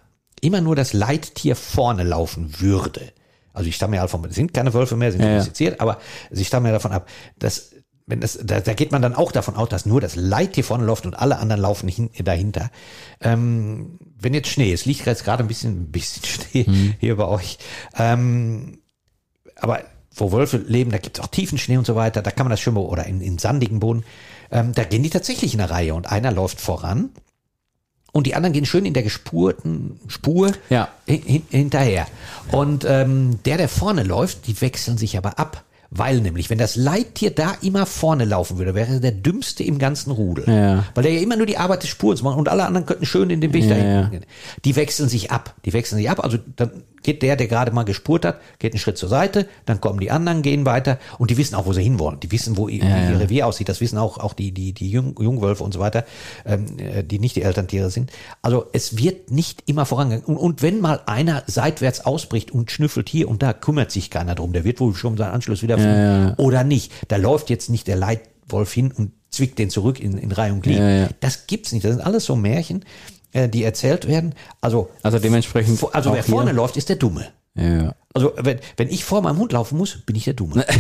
immer 0.45 0.61
nur 0.61 0.77
das 0.77 0.93
Leittier 0.93 1.57
vorne 1.57 2.05
laufen 2.05 2.61
würde, 2.61 3.13
also 3.53 3.69
ich 3.69 3.77
stamme 3.77 3.97
ja 3.97 4.07
von, 4.09 4.29
sind 4.31 4.53
keine 4.53 4.75
Wölfe 4.75 4.97
mehr, 4.97 5.11
sind 5.13 5.21
Ja, 5.21 5.27
ja. 5.27 5.33
domestiziert, 5.35 5.81
aber 5.81 5.99
ich 6.31 6.47
stamme 6.47 6.69
ja 6.69 6.73
davon 6.75 6.93
ab, 6.93 7.09
dass 7.39 7.71
wenn 8.07 8.21
das, 8.21 8.39
da, 8.43 8.61
da 8.61 8.75
geht 8.75 8.93
man 8.93 9.01
dann 9.01 9.15
auch 9.15 9.33
davon 9.33 9.57
aus, 9.57 9.71
dass 9.71 9.87
nur 9.87 9.99
das 10.01 10.15
Leittier 10.15 10.63
vorne 10.63 10.85
läuft 10.85 11.07
und 11.07 11.15
alle 11.15 11.39
anderen 11.39 11.63
laufen 11.63 11.89
hin, 11.89 12.11
dahinter. 12.23 12.71
Ähm, 13.21 13.99
wenn 14.19 14.35
jetzt 14.35 14.49
Schnee 14.49 14.73
ist, 14.75 14.85
liegt 14.85 15.07
jetzt 15.07 15.25
gerade 15.25 15.43
ein 15.43 15.49
bisschen, 15.49 15.85
ein 15.85 15.91
bisschen 15.91 16.23
Schnee 16.27 16.65
Mhm. 16.69 16.95
hier 17.01 17.17
bei 17.17 17.25
euch. 17.27 17.57
Ähm, 17.97 18.79
aber 19.57 19.81
wo 20.15 20.33
Wölfe 20.33 20.59
leben, 20.59 20.91
da 20.91 20.99
gibt 20.99 21.17
es 21.19 21.25
auch 21.25 21.29
tiefen 21.29 21.57
Schnee 21.59 21.77
und 21.79 21.87
so 21.87 21.95
weiter, 21.97 22.21
da 22.23 22.31
kann 22.31 22.45
man 22.45 22.51
das 22.51 22.61
schön, 22.61 22.75
be- 22.75 22.81
oder 22.87 23.07
in, 23.07 23.21
in 23.21 23.39
sandigen 23.39 23.81
Boden, 23.81 24.05
ähm, 24.51 24.73
da 24.73 24.85
gehen 24.85 25.03
die 25.03 25.11
tatsächlich 25.11 25.55
in 25.55 25.61
einer 25.61 25.71
Reihe 25.71 25.95
und 25.95 26.11
einer 26.13 26.31
läuft 26.31 26.61
voran 26.61 27.11
und 28.15 28.27
die 28.27 28.35
anderen 28.35 28.53
gehen 28.53 28.65
schön 28.65 28.87
in 28.87 28.95
der 28.95 29.03
gespurten 29.03 29.99
Spur 30.07 30.53
Ja. 30.71 30.89
hin, 31.05 31.23
hin, 31.27 31.43
hinterher. 31.51 32.07
Und 32.53 32.87
ähm, 32.89 33.41
der, 33.45 33.59
der 33.59 33.69
vorne 33.69 34.05
läuft, 34.05 34.47
die 34.47 34.59
wechseln 34.61 34.97
sich 34.97 35.19
aber 35.19 35.39
ab. 35.39 35.65
Weil 35.91 36.21
nämlich, 36.21 36.51
wenn 36.51 36.59
das 36.59 36.75
Leittier 36.75 37.31
da 37.33 37.53
immer 37.61 37.87
vorne 37.87 38.25
laufen 38.25 38.59
würde, 38.59 38.75
wäre 38.75 38.95
er 38.95 39.01
der 39.01 39.13
dümmste 39.13 39.63
im 39.63 39.79
ganzen 39.79 40.11
Rudel. 40.11 40.45
Ja. 40.49 40.85
Weil 40.95 41.05
der 41.05 41.13
ja 41.13 41.21
immer 41.21 41.37
nur 41.37 41.47
die 41.47 41.57
Arbeit 41.59 41.83
des 41.85 41.91
Spurens 41.91 42.23
macht 42.23 42.37
und 42.39 42.49
alle 42.49 42.65
anderen 42.67 42.87
könnten 42.87 43.05
schön 43.07 43.31
in 43.31 43.41
den 43.41 43.53
Weg 43.53 43.65
Ja, 43.65 43.69
dahin 43.71 43.87
ja. 43.87 44.11
Die 44.65 44.75
wechseln 44.77 45.09
sich 45.09 45.31
ab. 45.31 45.55
Die 45.65 45.73
wechseln 45.73 45.99
sich 45.99 46.11
ab. 46.11 46.23
Also 46.23 46.39
dann 46.57 46.71
geht 47.05 47.23
der, 47.23 47.37
der 47.37 47.47
gerade 47.47 47.71
mal 47.71 47.85
gespurt 47.85 48.25
hat, 48.25 48.41
geht 48.59 48.73
einen 48.73 48.81
Schritt 48.81 48.99
zur 48.99 49.09
Seite, 49.09 49.47
dann 49.67 49.81
kommen 49.81 50.01
die 50.01 50.11
anderen, 50.11 50.43
gehen 50.43 50.67
weiter 50.67 50.99
und 51.19 51.31
die 51.31 51.37
wissen 51.37 51.55
auch, 51.55 51.67
wo 51.67 51.73
sie 51.73 51.83
hinwollen. 51.83 52.19
Die 52.21 52.33
wissen, 52.33 52.57
wo 52.57 52.69
ihr, 52.69 52.83
wie 52.83 53.13
ihr 53.13 53.21
Revier 53.21 53.47
aussieht. 53.47 53.69
Das 53.69 53.81
wissen 53.81 53.99
auch, 53.99 54.19
auch 54.19 54.33
die, 54.33 54.51
die, 54.53 54.73
die 54.73 54.91
Jung, 54.91 55.15
Jungwölfe 55.21 55.63
und 55.63 55.73
so 55.73 55.81
weiter, 55.81 56.05
ähm, 56.45 56.67
äh, 56.79 57.05
die 57.05 57.19
nicht 57.19 57.37
die 57.37 57.43
Elterntiere 57.43 57.91
sind. 57.91 58.11
Also 58.43 58.67
es 58.73 58.99
wird 58.99 59.31
nicht 59.31 59.63
immer 59.67 59.87
vorangegangen. 59.87 60.25
Und, 60.27 60.37
und 60.37 60.63
wenn 60.63 60.81
mal 60.81 61.01
einer 61.07 61.45
seitwärts 61.47 62.05
ausbricht 62.05 62.51
und 62.51 62.71
schnüffelt 62.71 63.09
hier 63.09 63.29
und 63.29 63.43
da, 63.43 63.53
kümmert 63.53 63.91
sich 63.91 64.11
keiner 64.11 64.35
drum. 64.35 64.53
Der 64.53 64.65
wird 64.65 64.81
wohl 64.81 64.95
schon 64.95 65.17
seinen 65.17 65.33
Anschluss 65.33 65.63
wieder 65.63 65.79
finden. 65.79 66.35
Oder 66.39 66.65
nicht. 66.65 66.93
Da 67.09 67.17
läuft 67.17 67.51
jetzt 67.51 67.71
nicht 67.71 67.87
der 67.87 67.97
Leitwolf 67.97 68.73
hin 68.73 68.93
und 68.93 69.13
zwickt 69.31 69.59
den 69.59 69.71
zurück 69.71 70.01
in, 70.01 70.17
in 70.17 70.33
Reihe 70.33 70.53
und 70.53 70.63
Glied. 70.63 70.79
Ja, 70.79 70.89
ja. 70.89 71.09
Das 71.21 71.47
gibt's 71.47 71.73
nicht. 71.73 71.85
Das 71.85 71.93
sind 71.93 72.01
alles 72.01 72.25
so 72.25 72.37
Märchen, 72.37 72.85
die 73.49 73.65
erzählt 73.65 74.07
werden. 74.09 74.35
Also, 74.61 74.91
Also 75.03 75.19
dementsprechend. 75.19 75.83
Also 75.95 76.13
wer 76.13 76.23
vorne 76.23 76.51
hier. 76.51 76.57
läuft, 76.57 76.77
ist 76.77 76.89
der 76.89 76.97
Dumme. 76.97 77.27
Ja. 77.57 77.95
Also 78.15 78.33
wenn, 78.37 78.59
wenn 78.77 78.89
ich 78.89 79.05
vor 79.05 79.23
meinem 79.23 79.39
Hund 79.39 79.53
laufen 79.53 79.79
muss, 79.79 79.99
bin 80.07 80.17
ich 80.17 80.25
der 80.25 80.35
Dumme. 80.35 80.65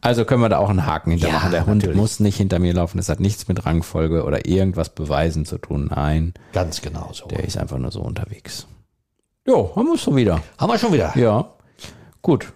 Also 0.00 0.24
können 0.24 0.40
wir 0.40 0.48
da 0.48 0.58
auch 0.58 0.68
einen 0.70 0.86
Haken 0.86 1.10
hinter 1.12 1.28
Ja. 1.28 1.48
Der 1.48 1.66
Hund 1.66 1.78
natürlich. 1.82 1.96
muss 1.96 2.20
nicht 2.20 2.36
hinter 2.36 2.58
mir 2.58 2.72
laufen. 2.72 2.96
Das 2.98 3.08
hat 3.08 3.18
nichts 3.20 3.48
mit 3.48 3.66
Rangfolge 3.66 4.24
oder 4.24 4.46
irgendwas 4.46 4.90
beweisen 4.94 5.44
zu 5.44 5.58
tun. 5.58 5.88
Nein, 5.94 6.32
Ganz 6.52 6.80
genau 6.80 7.10
so. 7.12 7.26
der 7.26 7.44
ist 7.44 7.56
einfach 7.58 7.78
nur 7.78 7.90
so 7.90 8.00
unterwegs. 8.02 8.66
Jo, 9.46 9.72
haben 9.74 9.86
wir 9.86 9.94
es 9.94 10.02
schon 10.02 10.16
wieder. 10.16 10.40
Haben 10.58 10.72
wir 10.72 10.78
schon 10.78 10.92
wieder. 10.92 11.12
Ja, 11.16 11.50
gut. 12.22 12.52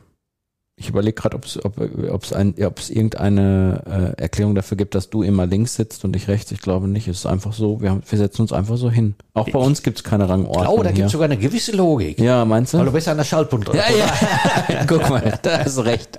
Ich 0.81 0.88
überlege 0.88 1.12
gerade, 1.12 1.37
ob 1.37 1.45
es 1.45 2.33
ein, 2.33 2.55
ja, 2.57 2.66
ob's 2.66 2.88
irgendeine 2.88 4.14
äh, 4.16 4.23
Erklärung 4.23 4.55
dafür 4.55 4.79
gibt, 4.79 4.95
dass 4.95 5.11
du 5.11 5.23
immer 5.23 5.45
links 5.45 5.75
sitzt 5.75 6.07
und 6.07 6.16
ich 6.16 6.27
rechts. 6.27 6.53
Ich 6.53 6.62
glaube 6.62 6.88
nicht. 6.88 7.07
Es 7.07 7.19
ist 7.19 7.27
einfach 7.27 7.53
so. 7.53 7.83
Wir, 7.83 7.90
haben, 7.90 8.03
wir 8.09 8.19
setzen 8.19 8.40
uns 8.40 8.53
einfach 8.55 8.79
so 8.79 8.90
hin. 8.90 9.14
Auch 9.35 9.51
bei 9.51 9.59
uns 9.59 9.83
gibt 9.83 9.99
es 9.99 10.05
keine 10.05 10.27
Rangordnung. 10.27 10.79
Oh, 10.79 10.83
da 10.83 10.90
gibt 10.90 11.05
es 11.05 11.12
sogar 11.12 11.27
eine 11.27 11.37
gewisse 11.37 11.73
Logik. 11.73 12.19
Ja, 12.19 12.47
meinst 12.47 12.73
du? 12.73 12.79
Weil 12.79 12.87
du 12.87 12.93
bist 12.93 13.09
an 13.09 13.19
der 13.19 13.25
Schaltpunkt. 13.25 13.69
Ja, 13.75 13.83
ja. 13.90 14.85
Guck 14.87 15.11
mal, 15.11 15.38
da 15.43 15.59
hast 15.66 15.77
du 15.77 15.83
recht. 15.83 16.16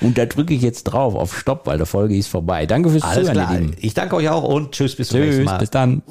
Und 0.00 0.16
da 0.16 0.26
drücke 0.26 0.54
ich 0.54 0.62
jetzt 0.62 0.84
drauf 0.84 1.16
auf 1.16 1.36
Stopp, 1.36 1.66
weil 1.66 1.78
die 1.78 1.84
Folge 1.84 2.16
ist 2.16 2.28
vorbei. 2.28 2.64
Danke 2.64 2.90
fürs 2.90 3.02
Alles 3.02 3.26
Zuhören, 3.26 3.34
klar. 3.34 3.76
Ich 3.80 3.94
danke 3.94 4.14
euch 4.14 4.28
auch 4.28 4.44
und 4.44 4.70
tschüss, 4.70 4.94
bis 4.94 5.08
zum 5.08 5.18
nächsten 5.18 5.38
Tschüss, 5.38 5.46
Mal. 5.46 5.58
bis 5.58 5.70
dann. 5.70 6.02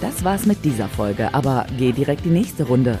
Das 0.00 0.22
war's 0.22 0.46
mit 0.46 0.64
dieser 0.64 0.88
Folge, 0.88 1.34
aber 1.34 1.66
geh 1.78 1.90
direkt 1.90 2.24
die 2.24 2.30
nächste 2.30 2.62
Runde. 2.62 3.00